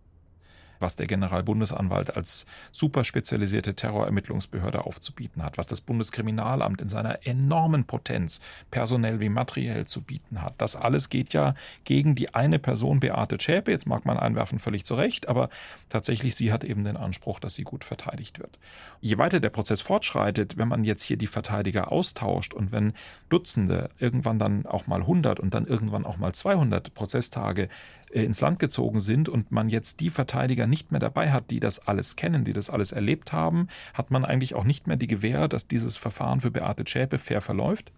was 0.80 0.96
der 0.96 1.08
Generalbundesanwalt 1.08 2.15
als 2.15 2.46
super 2.72 3.04
spezialisierte 3.04 3.74
Terrorermittlungsbehörde 3.74 4.86
aufzubieten 4.86 5.44
hat, 5.44 5.58
was 5.58 5.68
das 5.68 5.82
Bundeskriminalamt 5.82 6.82
in 6.82 6.89
seiner 6.89 7.26
enormen 7.26 7.86
Potenz, 7.86 8.42
personell 8.72 9.20
wie 9.20 9.30
materiell 9.30 9.86
zu 9.86 10.02
bieten 10.02 10.42
hat. 10.42 10.54
Das 10.58 10.76
alles 10.76 11.10
geht 11.10 11.34
ja 11.34 11.56
gegen 11.84 12.15
die 12.15 12.34
eine 12.34 12.60
Person, 12.60 13.00
Beate 13.00 13.38
Zschäpe. 13.38 13.72
Jetzt 13.72 13.88
mag 13.88 14.06
man 14.06 14.18
einwerfen, 14.18 14.60
völlig 14.60 14.86
zu 14.86 14.96
Recht, 14.96 15.28
aber 15.28 15.50
tatsächlich, 15.89 16.36
sie 16.36 16.52
hat 16.52 16.63
eben 16.63 16.84
den 16.84 16.98
Anspruch, 16.98 17.39
dass 17.39 17.56
sie 17.56 17.63
gut 17.63 17.84
verteidigt 17.84 18.39
wird. 18.39 18.60
Je 19.02 19.18
weiter 19.18 19.39
der 19.39 19.50
Prozess 19.50 19.82
fortschreitet, 19.82 20.58
wenn 20.58 20.68
man 20.68 20.84
jetzt 20.84 21.04
hier 21.04 21.18
die 21.18 21.28
Verteidiger 21.28 21.92
austauscht 21.92 22.54
und 22.54 22.72
wenn 22.72 22.94
Dutzende, 23.30 23.89
irgendwann 24.00 24.39
dann 24.39 24.65
auch 24.65 24.88
mal 24.88 25.02
100 25.02 25.39
und 25.39 25.54
dann 25.54 25.65
irgendwann 25.65 26.06
auch 26.06 26.18
mal 26.18 26.34
200 26.34 26.94
Prozesstage 26.94 27.70
ins 28.12 28.41
Land 28.41 28.60
gezogen 28.60 29.00
sind 29.00 29.30
und 29.30 29.52
man 29.52 29.69
jetzt 29.69 30.00
die 30.00 30.10
Verteidiger 30.10 30.67
nicht 30.67 30.91
mehr 30.91 31.00
dabei 31.00 31.32
hat, 31.32 31.52
die 31.52 31.60
das 31.60 31.88
alles 31.88 32.15
kennen, 32.15 32.43
die 32.43 32.54
das 32.54 32.69
alles 32.69 32.91
erlebt 32.91 33.32
haben, 33.32 33.67
hat 33.93 34.12
man 34.12 34.26
eigentlich 34.26 34.56
auch 34.56 34.63
nicht 34.63 34.88
mehr 34.88 34.98
die 34.98 35.08
Gewähr, 35.08 35.48
dass 35.48 35.67
dieses 35.67 35.98
Verfahren 35.98 36.41
für 36.41 36.52
Beate 36.52 36.86
Zschäpe 36.86 37.19
fair 37.19 37.41
verläuft. 37.41 37.91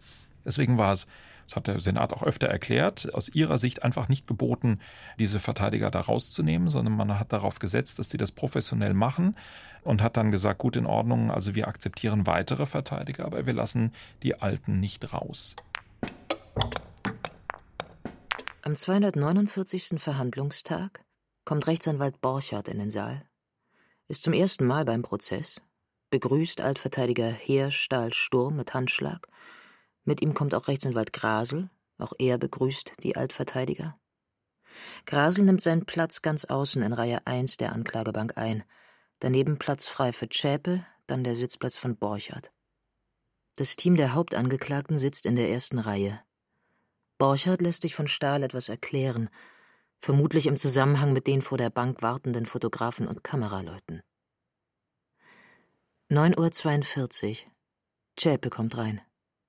Deswegen 0.45 0.77
war 0.77 0.91
es, 0.91 1.07
das 1.47 1.55
hat 1.55 1.67
der 1.67 1.79
Senat 1.79 2.13
auch 2.13 2.23
öfter 2.23 2.47
erklärt, 2.47 3.13
aus 3.13 3.29
ihrer 3.29 3.57
Sicht 3.57 3.83
einfach 3.83 4.09
nicht 4.09 4.27
geboten, 4.27 4.79
diese 5.19 5.39
Verteidiger 5.39 5.91
da 5.91 6.01
rauszunehmen, 6.01 6.67
sondern 6.67 6.95
man 6.95 7.19
hat 7.19 7.31
darauf 7.31 7.59
gesetzt, 7.59 7.99
dass 7.99 8.09
sie 8.09 8.17
das 8.17 8.31
professionell 8.31 8.93
machen 8.93 9.35
und 9.83 10.01
hat 10.01 10.17
dann 10.17 10.31
gesagt, 10.31 10.59
gut 10.59 10.75
in 10.75 10.85
Ordnung, 10.85 11.31
also 11.31 11.55
wir 11.55 11.67
akzeptieren 11.67 12.27
weitere 12.27 12.65
Verteidiger, 12.65 13.25
aber 13.25 13.45
wir 13.45 13.53
lassen 13.53 13.93
die 14.23 14.39
alten 14.39 14.79
nicht 14.79 15.13
raus. 15.13 15.55
Am 18.71 18.77
249. 18.77 19.95
Verhandlungstag 19.99 21.03
kommt 21.43 21.67
Rechtsanwalt 21.67 22.21
Borchardt 22.21 22.69
in 22.69 22.79
den 22.79 22.89
Saal, 22.89 23.27
ist 24.07 24.23
zum 24.23 24.31
ersten 24.31 24.65
Mal 24.65 24.85
beim 24.85 25.01
Prozess, 25.01 25.61
begrüßt 26.09 26.61
Altverteidiger 26.61 27.29
Heer 27.29 27.71
Stahl 27.71 28.13
Sturm 28.13 28.55
mit 28.55 28.73
Handschlag, 28.73 29.27
mit 30.05 30.21
ihm 30.21 30.33
kommt 30.33 30.55
auch 30.55 30.69
Rechtsanwalt 30.69 31.11
Grasel, 31.11 31.69
auch 31.97 32.13
er 32.17 32.37
begrüßt 32.37 32.93
die 33.03 33.17
Altverteidiger. 33.17 33.99
Grasel 35.05 35.43
nimmt 35.43 35.61
seinen 35.61 35.85
Platz 35.85 36.21
ganz 36.21 36.45
außen 36.45 36.81
in 36.81 36.93
Reihe 36.93 37.27
1 37.27 37.57
der 37.57 37.73
Anklagebank 37.73 38.37
ein, 38.37 38.63
daneben 39.19 39.59
Platz 39.59 39.89
frei 39.89 40.13
für 40.13 40.29
Zschäpe, 40.29 40.85
dann 41.07 41.25
der 41.25 41.35
Sitzplatz 41.35 41.77
von 41.77 41.97
Borchardt. 41.97 42.53
Das 43.57 43.75
Team 43.75 43.97
der 43.97 44.13
Hauptangeklagten 44.13 44.97
sitzt 44.97 45.25
in 45.25 45.35
der 45.35 45.49
ersten 45.49 45.77
Reihe, 45.77 46.21
Borchardt 47.21 47.61
lässt 47.61 47.83
sich 47.83 47.93
von 47.93 48.07
Stahl 48.07 48.41
etwas 48.41 48.67
erklären, 48.67 49.29
vermutlich 49.99 50.47
im 50.47 50.57
Zusammenhang 50.57 51.13
mit 51.13 51.27
den 51.27 51.43
vor 51.43 51.59
der 51.59 51.69
Bank 51.69 52.01
wartenden 52.01 52.47
Fotografen 52.47 53.07
und 53.07 53.23
Kameraleuten. 53.23 54.01
9.42 56.09 57.29
Uhr. 57.29 57.51
Zschäpe 58.17 58.49
kommt 58.49 58.75
rein. 58.75 59.01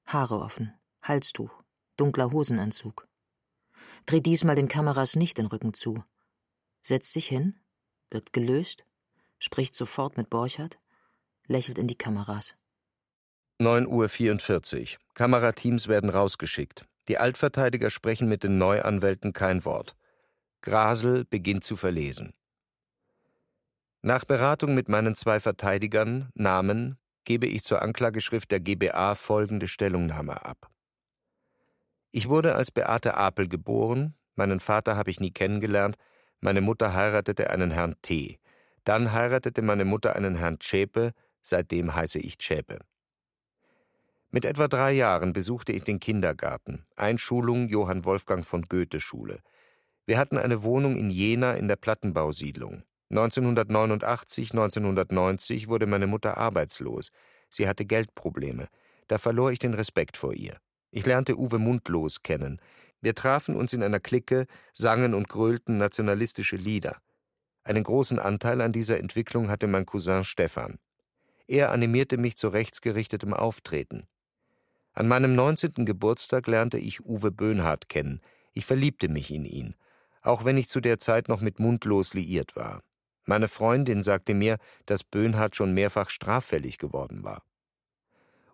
Haare 0.05 0.41
offen, 0.41 0.75
Halstuch, 1.01 1.63
dunkler 1.97 2.31
Hosenanzug. 2.31 3.09
Dreht 4.05 4.27
diesmal 4.27 4.55
den 4.55 4.69
Kameras 4.69 5.17
nicht 5.17 5.39
den 5.39 5.47
Rücken 5.47 5.73
zu. 5.73 6.05
Setzt 6.83 7.15
sich 7.15 7.27
hin, 7.27 7.59
wird 8.11 8.35
gelöst, 8.35 8.85
spricht 9.39 9.75
sofort 9.75 10.19
mit 10.19 10.29
Borchardt, 10.29 10.79
lächelt 11.47 11.79
in 11.79 11.87
die 11.87 11.97
Kameras. 11.97 12.55
9.44 13.63 14.81
Uhr. 14.81 14.99
Kamerateams 15.15 15.89
werden 15.89 16.11
rausgeschickt. 16.11 16.85
Die 17.09 17.19
Altverteidiger 17.19 17.91
sprechen 17.91 18.29
mit 18.29 18.45
den 18.45 18.59
Neuanwälten 18.59 19.33
kein 19.33 19.65
Wort. 19.65 19.97
Grasel 20.61 21.25
beginnt 21.25 21.65
zu 21.65 21.77
verlesen. 21.77 22.33
Nach 24.03 24.25
Beratung 24.25 24.75
mit 24.75 24.89
meinen 24.89 25.15
zwei 25.15 25.41
Verteidigern, 25.41 26.31
Namen, 26.35 26.99
gebe 27.25 27.47
ich 27.47 27.63
zur 27.63 27.83
Anklageschrift 27.83 28.51
der 28.51 28.61
GBA 28.61 29.15
folgende 29.15 29.69
Stellungnahme 29.69 30.45
ab. 30.45 30.71
Ich 32.11 32.29
wurde 32.29 32.55
als 32.55 32.71
Beate 32.71 33.17
Apel 33.17 33.49
geboren, 33.49 34.15
meinen 34.35 34.61
Vater 34.61 34.97
habe 34.97 35.11
ich 35.11 35.21
nie 35.21 35.31
kennengelernt, 35.31 35.97
meine 36.41 36.61
Mutter 36.61 36.95
heiratete 36.95 37.51
einen 37.51 37.71
Herrn 37.71 37.95
T. 38.03 38.39
Dann 38.85 39.13
heiratete 39.13 39.63
meine 39.63 39.85
Mutter 39.85 40.17
einen 40.17 40.35
Herrn 40.35 40.59
Zschäpe, 40.61 41.13
seitdem 41.41 41.95
heiße 41.95 42.19
ich 42.19 42.39
Zschäpe. 42.39 42.81
Mit 44.35 44.47
etwa 44.47 44.67
drei 44.67 44.93
Jahren 44.93 45.35
besuchte 45.35 45.73
ich 45.73 45.85
den 45.85 46.01
Kindergarten, 46.01 46.87
Einschulung 46.97 47.69
Johann 47.69 48.07
Wolfgang 48.07 48.47
von 48.47 48.63
Goethe 48.63 48.99
Schule. 48.99 49.41
Wir 50.07 50.17
hatten 50.17 50.39
eine 50.39 50.63
Wohnung 50.63 50.97
in 50.97 51.11
Jena 51.11 51.53
in 51.53 51.69
der 51.69 51.77
Plattenbausiedlung. 51.77 52.83
1989, 53.11 54.53
1990 54.53 55.69
wurde 55.69 55.87
meine 55.87 56.07
Mutter 56.07 56.39
arbeitslos. 56.39 57.11
Sie 57.51 57.69
hatte 57.69 57.85
Geldprobleme. 57.85 58.69
Da 59.07 59.19
verlor 59.19 59.53
ich 59.53 59.59
den 59.59 59.75
Respekt 59.75 60.17
vor 60.17 60.33
ihr. 60.33 60.57
Ich 60.91 61.05
lernte 61.05 61.39
Uwe 61.39 61.59
Mundlos 61.59 62.23
kennen. 62.23 62.59
Wir 63.03 63.15
trafen 63.15 63.55
uns 63.55 63.75
in 63.75 63.83
einer 63.83 64.01
Clique, 64.01 64.47
sangen 64.73 65.13
und 65.13 65.29
grölten 65.29 65.77
nationalistische 65.77 66.57
Lieder. 66.57 67.03
Einen 67.65 67.85
großen 67.85 68.19
Anteil 68.19 68.63
an 68.63 68.73
dieser 68.73 68.99
Entwicklung 68.99 69.51
hatte 69.51 69.67
mein 69.67 69.85
Cousin 69.85 70.25
Stefan. 70.25 70.79
Er 71.47 71.71
animierte 71.71 72.17
mich 72.17 72.39
zu 72.39 72.49
rechtsgerichtetem 72.49 73.35
Auftreten. 73.35 74.09
An 74.95 75.09
meinem 75.09 75.35
19. 75.35 75.87
Geburtstag 75.87 76.47
lernte 76.47 76.79
ich 76.79 77.05
Uwe 77.05 77.31
Böhnhardt 77.31 77.89
kennen. 77.89 78.21
Ich 78.53 78.67
verliebte 78.67 79.09
mich 79.09 79.31
in 79.31 79.47
ihn, 79.47 79.75
auch 80.21 80.45
wenn 80.45 80.59
ich 80.59 80.69
zu 80.69 80.81
der 80.81 80.99
Zeit 80.99 81.29
noch 81.29 81.41
mit 81.41 81.59
Mundlos 81.59 82.13
liiert 82.13 82.57
war. 82.57 82.83
Meine 83.25 83.49
Freundin 83.49 84.03
sagte 84.03 84.35
mir, 84.35 84.59
dass 84.85 85.05
Böhnhardt 85.05 85.57
schon 85.57 85.73
mehrfach 85.73 86.11
straffällig 86.11 86.77
geworden 86.77 87.25
war. 87.25 87.43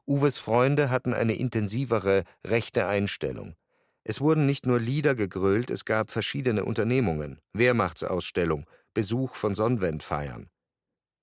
Uwes 0.06 0.38
Freunde 0.38 0.90
hatten 0.90 1.12
eine 1.12 1.34
intensivere 1.34 2.22
rechte 2.46 2.86
Einstellung. 2.86 3.56
Es 4.04 4.20
wurden 4.20 4.46
nicht 4.46 4.64
nur 4.64 4.78
Lieder 4.78 5.14
gegrölt, 5.14 5.70
es 5.70 5.84
gab 5.84 6.10
verschiedene 6.12 6.64
Unternehmungen, 6.64 7.40
Wehrmachtsausstellung, 7.52 8.64
Besuch 8.94 9.34
von 9.34 9.54
Sonnenwendfeiern. 9.54 10.48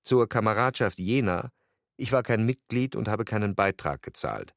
Zur 0.04 0.28
Kameradschaft 0.28 1.00
Jena, 1.00 1.52
ich 1.98 2.12
war 2.12 2.22
kein 2.22 2.46
Mitglied 2.46 2.96
und 2.96 3.08
habe 3.08 3.26
keinen 3.26 3.56
Beitrag 3.56 4.04
gezahlt. 4.04 4.54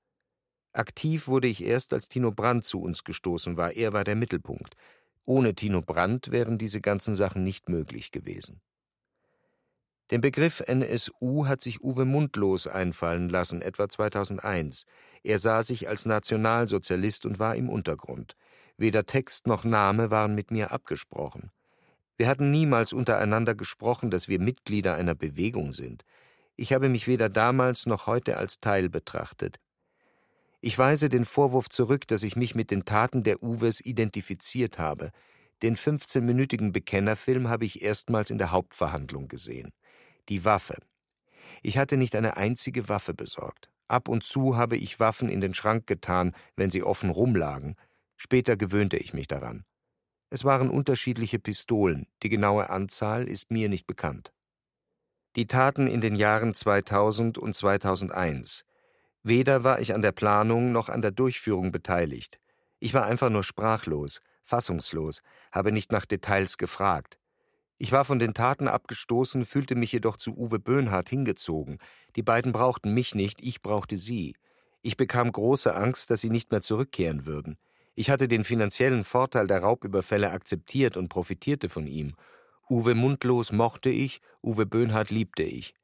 Aktiv 0.73 1.29
wurde 1.29 1.49
ich 1.49 1.65
erst, 1.65 1.93
als 1.93 2.09
Tino 2.09 2.31
Brandt 2.31 2.65
zu 2.65 2.81
uns 2.81 3.05
gestoßen 3.05 3.57
war, 3.57 3.73
er 3.73 3.93
war 3.93 4.05
der 4.05 4.17
Mittelpunkt. 4.17 4.75
Ohne 5.25 5.55
Tino 5.55 5.83
Brandt 5.83 6.31
wären 6.31 6.59
diese 6.59 6.81
ganzen 6.81 7.15
Sachen 7.15 7.45
nicht 7.45 7.69
möglich 7.69 8.13
gewesen. 8.13 8.61
Den 10.11 10.23
Begriff 10.23 10.61
NSU 10.67 11.47
hat 11.47 11.61
sich 11.61 11.83
Uwe 11.83 12.07
Mundlos 12.07 12.67
einfallen 12.67 13.29
lassen, 13.29 13.61
etwa 13.61 13.89
2001. 13.89 14.87
Er 15.23 15.39
sah 15.39 15.63
sich 15.63 15.89
als 15.89 16.07
Nationalsozialist 16.07 17.27
und 17.27 17.39
war 17.39 17.57
im 17.57 17.69
Untergrund. 17.69 18.35
Weder 18.79 19.05
Text 19.05 19.47
noch 19.47 19.65
Name 19.65 20.11
waren 20.11 20.35
mit 20.35 20.51
mir 20.51 20.71
abgesprochen. 20.71 21.51
Wir 22.17 22.27
hatten 22.27 22.51
niemals 22.51 22.93
untereinander 22.93 23.55
gesprochen, 23.55 24.11
dass 24.11 24.29
wir 24.29 24.41
Mitglieder 24.41 24.95
einer 24.95 25.15
Bewegung 25.15 25.73
sind. 25.73 26.05
Ich 26.57 26.73
habe 26.73 26.89
mich 26.89 27.07
weder 27.07 27.29
damals 27.29 27.85
noch 27.87 28.07
heute 28.07 28.39
als 28.39 28.61
Teil 28.61 28.89
betrachtet. 28.89 29.61
Ich 30.61 30.79
weise 30.79 31.09
den 31.09 31.25
Vorwurf 31.25 31.68
zurück, 31.68 32.07
dass 32.09 32.23
ich 32.23 32.37
mich 32.37 32.55
mit 32.55 32.71
den 32.71 32.85
Taten 32.85 33.23
der 33.23 33.42
Uwes 33.42 33.81
identifiziert 33.81 34.79
habe. 34.79 35.12
Den 35.62 35.77
15-minütigen 35.77 36.73
Bekennerfilm 36.73 37.49
habe 37.49 37.64
ich 37.64 37.83
erstmals 37.83 38.31
in 38.31 38.38
der 38.38 38.51
Hauptverhandlung 38.51 39.29
gesehen 39.29 39.73
die 40.29 40.44
Waffe. 40.44 40.77
Ich 41.62 41.79
hatte 41.79 41.97
nicht 41.97 42.14
eine 42.14 42.37
einzige 42.37 42.88
Waffe 42.88 43.14
besorgt. 43.14 43.71
Ab 43.88 44.09
und 44.09 44.23
zu 44.23 44.57
habe 44.57 44.77
ich 44.77 45.01
Waffen 45.01 45.29
in 45.29 45.40
den 45.40 45.55
Schrank 45.55 45.87
getan, 45.87 46.35
wenn 46.57 46.71
sie 46.71 46.83
offen 46.83 47.11
rumlagen. 47.11 47.75
Später 48.16 48.57
gewöhnte 48.57 48.99
ich 48.99 49.14
mich 49.14 49.27
daran. 49.27 49.64
Es 50.31 50.44
waren 50.44 50.68
unterschiedliche 50.68 51.38
Pistolen, 51.38 52.07
die 52.23 52.29
genaue 52.29 52.68
Anzahl 52.68 53.27
ist 53.27 53.51
mir 53.51 53.71
nicht 53.71 53.87
bekannt. 53.87 54.35
Die 55.37 55.47
Taten 55.47 55.87
in 55.87 56.01
den 56.03 56.16
Jahren 56.16 56.53
2000 56.53 57.38
und 57.38 57.55
2001. 57.55 58.64
Weder 59.23 59.65
war 59.65 59.81
ich 59.81 59.95
an 59.95 60.03
der 60.03 60.13
Planung 60.13 60.73
noch 60.73 60.89
an 60.89 61.03
der 61.03 61.11
Durchführung 61.11 61.73
beteiligt. 61.73 62.39
Ich 62.79 62.95
war 62.95 63.05
einfach 63.05 63.31
nur 63.31 63.43
sprachlos, 63.43 64.21
fassungslos, 64.43 65.23
habe 65.53 65.73
nicht 65.73 65.93
nach 65.93 66.07
Details 66.07 66.57
gefragt. 66.57 67.19
Ich 67.79 67.93
war 67.93 68.05
von 68.05 68.19
den 68.19 68.35
Taten 68.35 68.67
abgestoßen, 68.67 69.45
fühlte 69.45 69.77
mich 69.77 69.93
jedoch 69.93 70.17
zu 70.17 70.37
Uwe 70.37 70.59
Böhnhardt 70.59 71.09
hingezogen. 71.09 71.79
Die 72.17 72.23
beiden 72.23 72.53
brauchten 72.53 72.93
mich 72.93 73.15
nicht, 73.15 73.41
ich 73.41 73.63
brauchte 73.63 73.97
sie. 73.97 74.35
Ich 74.83 74.97
bekam 74.97 75.31
große 75.31 75.75
Angst, 75.75 76.11
dass 76.11 76.21
sie 76.21 76.31
nicht 76.31 76.51
mehr 76.51 76.61
zurückkehren 76.61 77.27
würden. 77.27 77.57
Ich 77.95 78.11
hatte 78.11 78.29
den 78.29 78.45
finanziellen 78.45 79.05
Vorteil 79.05 79.47
der 79.47 79.61
Raubüberfälle 79.61 80.31
akzeptiert 80.31 80.97
und 80.97 81.09
profitierte 81.09 81.69
von 81.69 81.87
ihm. 81.87 82.15
Uwe 82.71 82.95
Mundlos 82.95 83.53
mochte 83.53 83.91
ich, 83.91 84.21
Uwe 84.43 84.67
Böhnhardt 84.67 85.11
liebte 85.11 85.43
ich. 85.43 85.75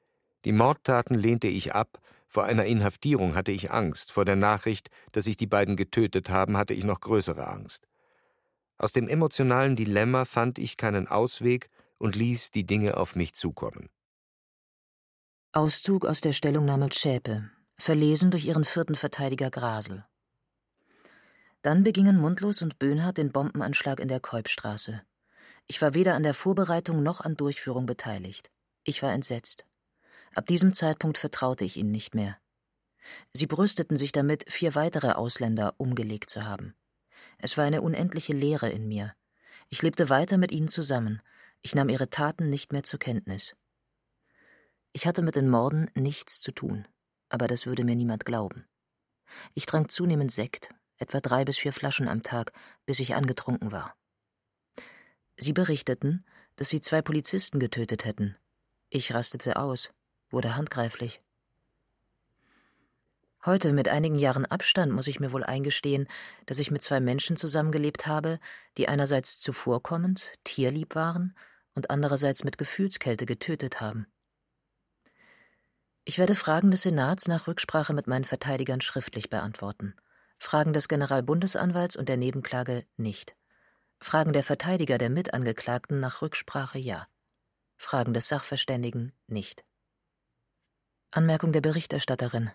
Die 0.45 0.53
Mordtaten 0.53 1.15
lehnte 1.15 1.49
ich 1.49 1.75
ab, 1.75 2.01
vor 2.35 2.47
einer 2.47 2.65
Inhaftierung 2.65 3.37
hatte 3.37 3.53
ich 3.53 3.71
Angst, 3.71 4.11
vor 4.11 4.25
der 4.25 4.35
Nachricht, 4.35 4.91
dass 5.13 5.23
sich 5.23 5.37
die 5.37 5.47
beiden 5.47 5.77
getötet 5.77 6.31
haben, 6.31 6.57
hatte 6.57 6.75
ich 6.75 6.83
noch 6.83 6.99
größere 6.99 7.47
Angst. 7.47 7.87
Aus 8.77 8.91
dem 8.91 9.07
emotionalen 9.07 9.77
Dilemma 9.77 10.25
fand 10.25 10.59
ich 10.59 10.77
keinen 10.77 11.07
Ausweg 11.07 11.71
und 11.97 12.17
ließ 12.17 12.51
die 12.51 12.67
Dinge 12.67 12.97
auf 12.97 13.15
mich 13.15 13.35
zukommen. 13.35 13.89
Auszug 15.53 16.05
aus 16.05 16.23
der 16.23 16.33
Stellungnahme 16.33 16.89
Zschäpe, 16.89 17.51
verlesen 17.79 18.33
durch 18.33 18.47
ihren 18.47 18.65
vierten 18.65 18.97
Verteidiger 18.97 19.53
Grasel. 19.53 20.05
Dann 21.63 21.85
begingen 21.85 22.21
Mundlos 22.21 22.63
und 22.63 22.81
Böhnhardt 22.81 23.19
den 23.19 23.31
Bombenanschlag 23.31 24.01
in 24.01 24.09
der 24.09 24.19
Keubstraße. 24.19 25.03
Ich 25.69 25.81
war 25.81 25.95
weder 25.95 26.15
an 26.15 26.25
der 26.25 26.35
Vorbereitung 26.35 27.01
noch 27.01 27.21
an 27.21 27.37
Durchführung 27.37 27.87
beteiligt. 27.87 28.51
Ich 28.83 29.05
war 29.05 29.13
entsetzt. 29.13 29.67
Ab 30.35 30.47
diesem 30.47 30.73
Zeitpunkt 30.73 31.19
vertraute 31.19 31.65
ich 31.65 31.77
ihnen 31.77 31.93
nicht 31.93 32.15
mehr. 32.15 32.39
Sie 33.33 33.47
brüsteten 33.47 33.97
sich 33.97 34.13
damit, 34.13 34.51
vier 34.51 34.75
weitere 34.75 35.13
Ausländer 35.13 35.75
umgelegt 35.79 36.31
zu 36.31 36.45
haben. 36.45 36.75
Es 37.39 37.57
war 37.57 37.65
eine 37.65 37.83
unendliche 37.83 38.33
Leere 38.33 38.69
in 38.69 38.89
mir. 38.89 39.15
Ich 39.69 39.83
lebte 39.83 40.09
weiter 40.09 40.39
mit 40.39 40.53
ihnen 40.53 40.69
zusammen, 40.69 41.21
ich 41.63 41.75
nahm 41.75 41.89
ihre 41.89 42.11
Taten 42.11 42.51
nicht 42.51 42.73
mehr 42.73 42.83
zur 42.83 42.99
Kenntnis. 42.99 43.57
Ich 44.93 45.07
hatte 45.07 45.23
mit 45.23 45.35
den 45.35 45.49
Morden 45.49 45.91
nichts 45.95 46.41
zu 46.41 46.53
tun, 46.53 46.87
aber 47.29 47.47
das 47.47 47.67
würde 47.67 47.85
mir 47.85 47.97
niemand 47.97 48.25
glauben. 48.25 48.67
Ich 49.55 49.67
trank 49.67 49.91
zunehmend 49.91 50.31
Sekt, 50.31 50.71
etwa 50.99 51.21
drei 51.21 51.45
bis 51.45 51.59
vier 51.59 51.73
Flaschen 51.73 52.09
am 52.09 52.23
Tag, 52.23 52.53
bis 52.87 53.01
ich 53.01 53.15
angetrunken 53.15 53.73
war. 53.73 53.97
Sie 55.37 55.53
berichteten, 55.53 56.25
dass 56.57 56.69
sie 56.69 56.81
zwei 56.81 57.03
Polizisten 57.03 57.59
getötet 57.59 58.05
hätten. 58.05 58.37
Ich 58.91 59.13
rastete 59.13 59.57
aus, 59.57 59.91
wurde 60.35 60.57
handgreiflich. 60.57 61.23
Heute, 63.47 63.73
mit 63.73 63.89
einigen 63.89 64.19
Jahren 64.19 64.47
Abstand, 64.47 64.93
muss 64.93 65.07
ich 65.07 65.21
mir 65.21 65.31
wohl 65.31 65.45
eingestehen, 65.45 66.09
dass 66.47 66.59
ich 66.59 66.71
mit 66.71 66.83
zwei 66.83 67.01
Menschen 67.01 67.37
zusammengelebt 67.37 68.07
habe, 68.07 68.41
die 68.79 68.89
einerseits 68.89 69.39
zuvorkommend, 69.39 70.33
tierlieb 70.45 70.95
waren 70.95 71.37
und 71.75 71.91
andererseits 71.91 72.43
mit 72.43 72.57
Gefühlskälte 72.57 73.27
getötet 73.27 73.81
haben. 73.81 74.07
Ich 76.07 76.19
werde 76.19 76.35
Fragen 76.35 76.71
des 76.71 76.83
Senats 76.83 77.29
nach 77.29 77.47
Rücksprache 77.47 77.93
mit 77.93 78.07
meinen 78.07 78.25
Verteidigern 78.25 78.81
schriftlich 78.81 79.31
beantworten. 79.31 79.95
Fragen 80.39 80.73
des 80.73 80.89
Generalbundesanwalts 80.89 81.97
und 81.97 82.09
der 82.09 82.17
Nebenklage 82.17 82.85
nicht. 82.97 83.37
Fragen 84.01 84.33
der 84.33 84.43
Verteidiger 84.43 84.99
der 84.99 85.11
Mitangeklagten 85.11 86.01
nach 86.01 86.23
Rücksprache 86.23 86.79
ja. 86.79 87.09
Fragen 87.77 88.15
des 88.15 88.29
Sachverständigen 88.29 89.13
nicht. 89.27 89.65
Anmerkung 91.17 91.53
der 91.53 91.61
Berichterstatterin. 91.61 92.51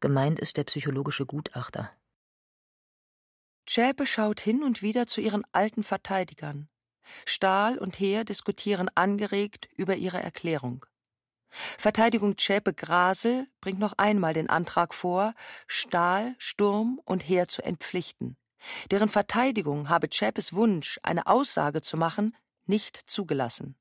Gemeint 0.00 0.40
ist 0.40 0.56
der 0.56 0.64
psychologische 0.64 1.26
Gutachter. 1.26 1.90
Schäpe 3.68 4.06
schaut 4.06 4.40
hin 4.40 4.62
und 4.62 4.80
wieder 4.80 5.06
zu 5.06 5.20
ihren 5.20 5.44
alten 5.52 5.82
Verteidigern. 5.82 6.70
Stahl 7.26 7.76
und 7.76 8.00
Heer 8.00 8.24
diskutieren 8.24 8.88
angeregt 8.94 9.68
über 9.76 9.96
ihre 9.96 10.22
Erklärung. 10.22 10.86
Verteidigung 11.50 12.38
Zschäpe 12.38 12.72
Grasel 12.72 13.46
bringt 13.60 13.78
noch 13.78 13.92
einmal 13.98 14.32
den 14.32 14.48
Antrag 14.48 14.94
vor, 14.94 15.34
Stahl, 15.66 16.34
Sturm 16.38 16.98
und 17.04 17.20
Heer 17.20 17.48
zu 17.48 17.62
entpflichten. 17.62 18.38
Deren 18.90 19.10
Verteidigung 19.10 19.90
habe 19.90 20.08
Zschäpes 20.08 20.54
Wunsch, 20.54 20.98
eine 21.02 21.26
Aussage 21.26 21.82
zu 21.82 21.98
machen, 21.98 22.34
nicht 22.64 22.96
zugelassen. 23.06 23.76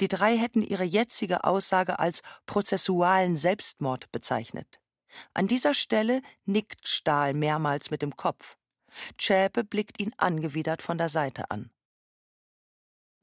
Die 0.00 0.08
drei 0.08 0.36
hätten 0.36 0.62
ihre 0.62 0.84
jetzige 0.84 1.44
Aussage 1.44 1.98
als 1.98 2.20
prozessualen 2.46 3.36
Selbstmord 3.36 4.10
bezeichnet. 4.12 4.80
An 5.32 5.46
dieser 5.46 5.74
Stelle 5.74 6.22
nickt 6.44 6.88
Stahl 6.88 7.34
mehrmals 7.34 7.90
mit 7.90 8.02
dem 8.02 8.16
Kopf. 8.16 8.56
Zschäpe 9.18 9.64
blickt 9.64 10.00
ihn 10.00 10.12
angewidert 10.16 10.82
von 10.82 10.98
der 10.98 11.08
Seite 11.08 11.50
an. 11.50 11.70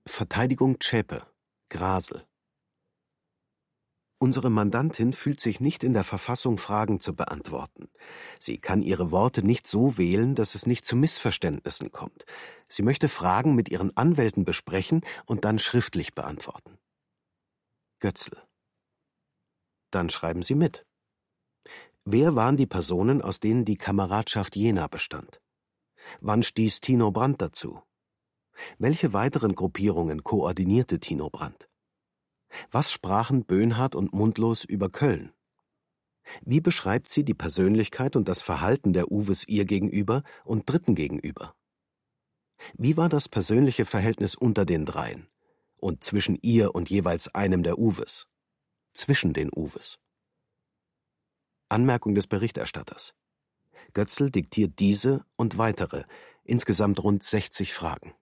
Verteidigung 0.06 0.80
Zschäpe, 0.80 1.26
Grasel. 1.70 2.26
Unsere 4.22 4.52
Mandantin 4.52 5.14
fühlt 5.14 5.40
sich 5.40 5.60
nicht 5.62 5.84
in 5.84 5.96
der 5.96 6.04
Verfassung, 6.04 6.60
Fragen 6.60 7.00
zu 7.00 7.16
beantworten. 7.16 7.90
Sie 8.38 8.60
kann 8.60 8.84
ihre 8.84 9.10
Worte 9.10 9.44
nicht 9.44 9.66
so 9.66 9.98
wählen, 9.98 10.36
dass 10.36 10.54
es 10.54 10.68
nicht 10.68 10.86
zu 10.86 10.96
Missverständnissen 10.96 11.92
kommt. 11.92 12.26
Sie 12.68 12.84
möchte 12.84 13.10
Fragen 13.10 13.56
mit 13.56 13.70
ihren 13.70 13.98
Anwälten 13.98 14.46
besprechen 14.46 15.02
und 15.26 15.44
dann 15.44 15.58
schriftlich 15.58 16.14
beantworten. 16.14 16.78
Götzl. 18.00 18.38
Dann 19.90 20.12
schreiben 20.12 20.44
Sie 20.44 20.54
mit. 20.54 20.86
Wer 22.06 22.36
waren 22.36 22.58
die 22.58 22.68
Personen, 22.68 23.24
aus 23.24 23.40
denen 23.40 23.66
die 23.66 23.78
Kameradschaft 23.78 24.56
Jena 24.56 24.86
bestand? 24.86 25.42
Wann 26.20 26.44
stieß 26.44 26.80
Tino 26.82 27.10
Brandt 27.10 27.42
dazu? 27.42 27.82
Welche 28.78 29.14
weiteren 29.14 29.56
Gruppierungen 29.56 30.24
koordinierte 30.24 31.00
Tino 31.00 31.32
Brandt? 31.32 31.71
Was 32.72 32.92
sprachen 32.92 33.46
Böhnhardt 33.46 33.96
und 33.96 34.14
Mundlos 34.14 34.64
über 34.64 34.90
Köln? 34.90 35.34
Wie 36.44 36.62
beschreibt 36.62 37.10
sie 37.10 37.24
die 37.24 37.34
Persönlichkeit 37.34 38.16
und 38.16 38.28
das 38.28 38.42
Verhalten 38.42 38.94
der 38.94 39.12
Uwes 39.12 39.48
ihr 39.48 39.66
gegenüber 39.66 40.24
und 40.44 40.70
Dritten 40.70 40.96
gegenüber? 40.96 41.56
Wie 42.74 42.98
war 42.98 43.10
das 43.10 43.28
persönliche 43.28 43.86
Verhältnis 43.86 44.36
unter 44.36 44.66
den 44.66 44.86
dreien 44.86 45.28
und 45.78 46.04
zwischen 46.04 46.38
ihr 46.42 46.76
und 46.76 46.90
jeweils 46.90 47.34
einem 47.34 47.64
der 47.64 47.80
Uwes? 47.80 48.28
Zwischen 48.94 49.34
den 49.34 49.50
Uwes. 49.56 50.00
Anmerkung 51.70 52.14
des 52.14 52.28
Berichterstatters. 52.28 53.14
Götzl 53.94 54.30
diktiert 54.30 54.80
diese 54.80 55.26
und 55.38 55.58
weitere, 55.58 56.04
insgesamt 56.44 57.02
rund 57.04 57.24
60 57.24 57.74
Fragen. 57.74 58.14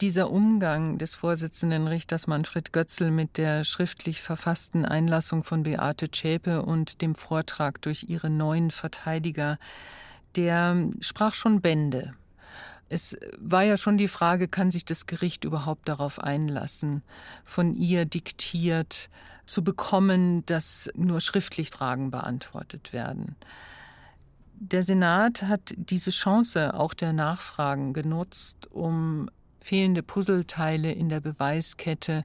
Dieser 0.00 0.30
Umgang 0.30 0.98
des 0.98 1.16
Vorsitzenden 1.16 1.88
Richters 1.88 2.28
Manfred 2.28 2.72
Götzl 2.72 3.10
mit 3.10 3.36
der 3.36 3.64
schriftlich 3.64 4.22
verfassten 4.22 4.84
Einlassung 4.84 5.42
von 5.42 5.64
Beate 5.64 6.08
Zschäpe 6.12 6.62
und 6.62 7.02
dem 7.02 7.16
Vortrag 7.16 7.82
durch 7.82 8.04
ihre 8.08 8.30
neuen 8.30 8.70
Verteidiger, 8.70 9.58
der 10.36 10.90
sprach 11.00 11.34
schon 11.34 11.60
Bände. 11.60 12.14
Es 12.88 13.16
war 13.38 13.64
ja 13.64 13.76
schon 13.76 13.98
die 13.98 14.06
Frage, 14.06 14.46
kann 14.46 14.70
sich 14.70 14.84
das 14.84 15.06
Gericht 15.06 15.42
überhaupt 15.42 15.88
darauf 15.88 16.20
einlassen, 16.20 17.02
von 17.42 17.74
ihr 17.74 18.04
diktiert 18.04 19.10
zu 19.46 19.64
bekommen, 19.64 20.46
dass 20.46 20.88
nur 20.94 21.20
schriftlich 21.20 21.70
Fragen 21.70 22.12
beantwortet 22.12 22.92
werden. 22.92 23.34
Der 24.60 24.84
Senat 24.84 25.42
hat 25.42 25.74
diese 25.76 26.10
Chance 26.10 26.74
auch 26.74 26.94
der 26.94 27.12
Nachfragen 27.12 27.92
genutzt, 27.92 28.68
um 28.70 29.28
fehlende 29.68 30.02
Puzzleteile 30.02 30.90
in 30.92 31.10
der 31.10 31.20
Beweiskette 31.20 32.24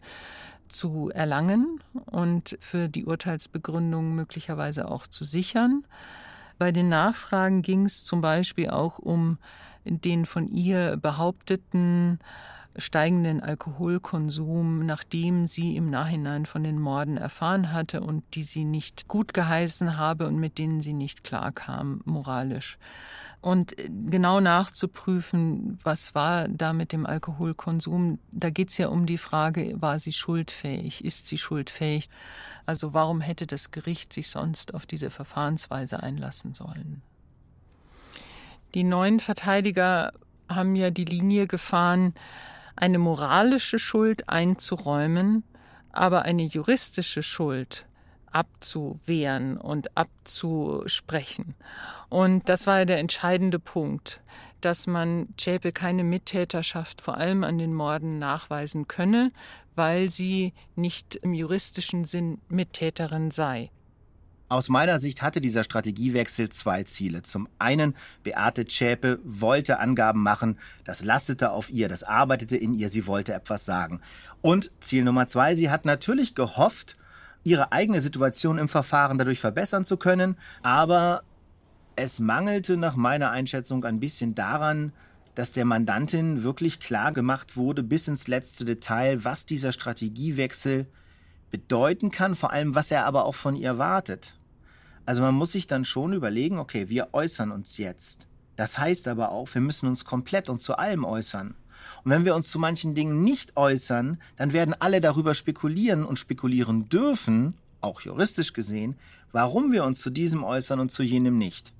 zu 0.69 1.11
erlangen 1.13 1.83
und 2.05 2.57
für 2.61 2.87
die 2.87 3.03
Urteilsbegründung 3.03 4.15
möglicherweise 4.15 4.89
auch 4.89 5.07
zu 5.07 5.25
sichern. 5.25 5.83
Bei 6.57 6.71
den 6.71 6.87
Nachfragen 6.87 7.61
ging 7.61 7.83
es 7.83 8.05
zum 8.05 8.21
Beispiel 8.21 8.69
auch 8.69 8.97
um 8.97 9.39
den 9.83 10.25
von 10.25 10.47
ihr 10.47 10.95
behaupteten 10.95 12.19
steigenden 12.77 13.41
Alkoholkonsum, 13.41 14.85
nachdem 14.85 15.45
sie 15.45 15.75
im 15.75 15.89
Nachhinein 15.89 16.45
von 16.45 16.63
den 16.63 16.79
Morden 16.79 17.17
erfahren 17.17 17.73
hatte 17.73 17.99
und 17.99 18.23
die 18.35 18.43
sie 18.43 18.63
nicht 18.63 19.09
gut 19.09 19.33
geheißen 19.33 19.97
habe 19.97 20.27
und 20.27 20.37
mit 20.37 20.57
denen 20.57 20.81
sie 20.81 20.93
nicht 20.93 21.25
klarkam, 21.25 22.01
moralisch. 22.05 22.77
Und 23.43 23.75
genau 24.09 24.39
nachzuprüfen, 24.39 25.77
was 25.83 26.15
war 26.15 26.47
da 26.47 26.71
mit 26.71 26.93
dem 26.93 27.05
Alkoholkonsum, 27.05 28.19
da 28.31 28.49
geht 28.49 28.69
es 28.69 28.77
ja 28.77 28.87
um 28.87 29.05
die 29.05 29.17
Frage, 29.17 29.75
war 29.81 29.99
sie 29.99 30.13
schuldfähig, 30.13 31.03
ist 31.03 31.27
sie 31.27 31.37
schuldfähig? 31.37 32.09
Also 32.65 32.93
warum 32.93 33.19
hätte 33.19 33.45
das 33.45 33.71
Gericht 33.71 34.13
sich 34.13 34.29
sonst 34.29 34.73
auf 34.73 34.85
diese 34.85 35.09
Verfahrensweise 35.09 36.01
einlassen 36.01 36.53
sollen? 36.53 37.01
Die 38.75 38.85
neuen 38.85 39.19
Verteidiger 39.19 40.13
haben 40.47 40.77
ja 40.77 40.89
die 40.89 41.03
Linie 41.03 41.45
gefahren, 41.45 42.13
eine 42.77 42.97
moralische 42.97 43.77
Schuld 43.77 44.29
einzuräumen, 44.29 45.43
aber 45.91 46.21
eine 46.21 46.43
juristische 46.43 47.23
Schuld 47.23 47.85
abzuwehren 48.33 49.57
und 49.57 49.95
abzusprechen. 49.95 51.55
Und 52.09 52.47
das 52.49 52.67
war 52.67 52.85
der 52.85 52.99
entscheidende 52.99 53.59
Punkt, 53.59 54.21
dass 54.61 54.87
man 54.87 55.27
Zschäpe 55.37 55.71
keine 55.71 56.03
Mittäterschaft 56.03 57.01
vor 57.01 57.17
allem 57.17 57.43
an 57.43 57.57
den 57.57 57.73
Morden 57.73 58.19
nachweisen 58.19 58.87
könne, 58.87 59.31
weil 59.75 60.09
sie 60.09 60.53
nicht 60.75 61.15
im 61.15 61.33
juristischen 61.33 62.05
Sinn 62.05 62.39
Mittäterin 62.47 63.31
sei. 63.31 63.71
Aus 64.49 64.69
meiner 64.69 64.99
Sicht 64.99 65.23
hatte 65.23 65.41
dieser 65.41 65.63
Strategiewechsel 65.63 66.49
zwei 66.49 66.83
Ziele. 66.83 67.23
Zum 67.23 67.49
einen, 67.57 67.95
Beate 68.21 68.67
Zschäpe 68.67 69.19
wollte 69.23 69.79
Angaben 69.79 70.21
machen, 70.21 70.59
das 70.83 71.03
lastete 71.03 71.51
auf 71.51 71.71
ihr, 71.71 71.89
das 71.89 72.03
arbeitete 72.03 72.55
in 72.55 72.75
ihr, 72.75 72.89
sie 72.89 73.07
wollte 73.07 73.33
etwas 73.33 73.65
sagen. 73.65 74.01
Und 74.41 74.69
Ziel 74.79 75.03
Nummer 75.03 75.27
zwei, 75.27 75.55
sie 75.55 75.71
hat 75.71 75.85
natürlich 75.85 76.35
gehofft, 76.35 76.97
ihre 77.43 77.71
eigene 77.71 78.01
Situation 78.01 78.57
im 78.57 78.67
Verfahren 78.67 79.17
dadurch 79.17 79.39
verbessern 79.39 79.85
zu 79.85 79.97
können, 79.97 80.37
aber 80.61 81.23
es 81.95 82.19
mangelte 82.19 82.77
nach 82.77 82.95
meiner 82.95 83.31
Einschätzung 83.31 83.83
ein 83.85 83.99
bisschen 83.99 84.35
daran, 84.35 84.91
dass 85.35 85.51
der 85.51 85.65
Mandantin 85.65 86.43
wirklich 86.43 86.79
klar 86.79 87.11
gemacht 87.11 87.57
wurde 87.57 87.83
bis 87.83 88.07
ins 88.07 88.27
letzte 88.27 88.65
Detail, 88.65 89.23
was 89.23 89.45
dieser 89.45 89.71
Strategiewechsel 89.71 90.87
bedeuten 91.51 92.11
kann, 92.11 92.35
vor 92.35 92.51
allem 92.51 92.75
was 92.75 92.91
er 92.91 93.05
aber 93.05 93.25
auch 93.25 93.35
von 93.35 93.55
ihr 93.55 93.77
wartet. 93.77 94.35
Also 95.05 95.21
man 95.21 95.35
muss 95.35 95.51
sich 95.51 95.67
dann 95.67 95.85
schon 95.85 96.13
überlegen, 96.13 96.59
okay, 96.59 96.89
wir 96.89 97.09
äußern 97.13 97.51
uns 97.51 97.77
jetzt. 97.77 98.27
Das 98.55 98.77
heißt 98.77 99.07
aber 99.07 99.31
auch, 99.31 99.53
wir 99.53 99.61
müssen 99.61 99.87
uns 99.87 100.05
komplett 100.05 100.49
und 100.49 100.59
zu 100.59 100.77
allem 100.77 101.03
äußern. 101.03 101.55
Und 102.03 102.11
wenn 102.11 102.25
wir 102.25 102.35
uns 102.35 102.49
zu 102.49 102.59
manchen 102.59 102.95
Dingen 102.95 103.23
nicht 103.23 103.57
äußern, 103.57 104.17
dann 104.35 104.53
werden 104.53 104.75
alle 104.79 105.01
darüber 105.01 105.35
spekulieren 105.35 106.03
und 106.03 106.19
spekulieren 106.19 106.89
dürfen, 106.89 107.55
auch 107.81 108.01
juristisch 108.01 108.53
gesehen, 108.53 108.95
warum 109.31 109.71
wir 109.71 109.83
uns 109.83 109.99
zu 109.99 110.09
diesem 110.09 110.43
äußern 110.43 110.79
und 110.79 110.89
zu 110.89 111.03
jenem 111.03 111.37
nicht. 111.37 111.73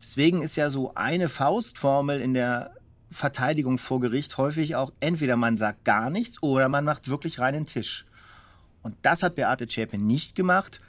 Deswegen 0.00 0.42
ist 0.42 0.56
ja 0.56 0.70
so 0.70 0.94
eine 0.94 1.28
Faustformel 1.28 2.20
in 2.20 2.34
der 2.34 2.72
Verteidigung 3.10 3.78
vor 3.78 4.00
Gericht 4.00 4.36
häufig 4.36 4.76
auch, 4.76 4.92
entweder 5.00 5.36
man 5.36 5.56
sagt 5.56 5.84
gar 5.84 6.10
nichts 6.10 6.42
oder 6.42 6.68
man 6.68 6.84
macht 6.84 7.08
wirklich 7.08 7.38
reinen 7.38 7.66
Tisch. 7.66 8.04
Und 8.82 8.94
das 9.02 9.22
hat 9.22 9.34
Beate 9.34 9.66
Zschäpe 9.66 9.98
nicht 9.98 10.34
gemacht. 10.34 10.80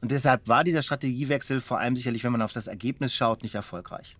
Und 0.00 0.10
deshalb 0.10 0.48
war 0.48 0.64
dieser 0.64 0.82
Strategiewechsel 0.82 1.60
vor 1.60 1.78
allem 1.78 1.96
sicherlich, 1.96 2.24
wenn 2.24 2.32
man 2.32 2.42
auf 2.42 2.52
das 2.52 2.66
Ergebnis 2.66 3.14
schaut, 3.14 3.42
nicht 3.42 3.54
erfolgreich. 3.54 4.16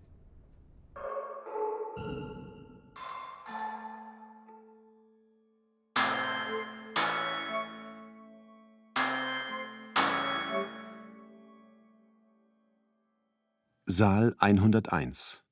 Saal 14.00 14.36
101 14.38 15.42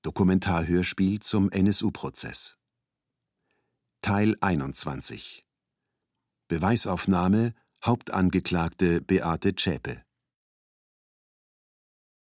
Dokumentarhörspiel 0.00 1.20
zum 1.20 1.50
NSU-Prozess 1.50 2.56
Teil 4.00 4.34
21 4.40 5.46
Beweisaufnahme 6.48 7.52
Hauptangeklagte 7.84 9.02
Beate 9.02 9.54
Zschäpe 9.54 10.02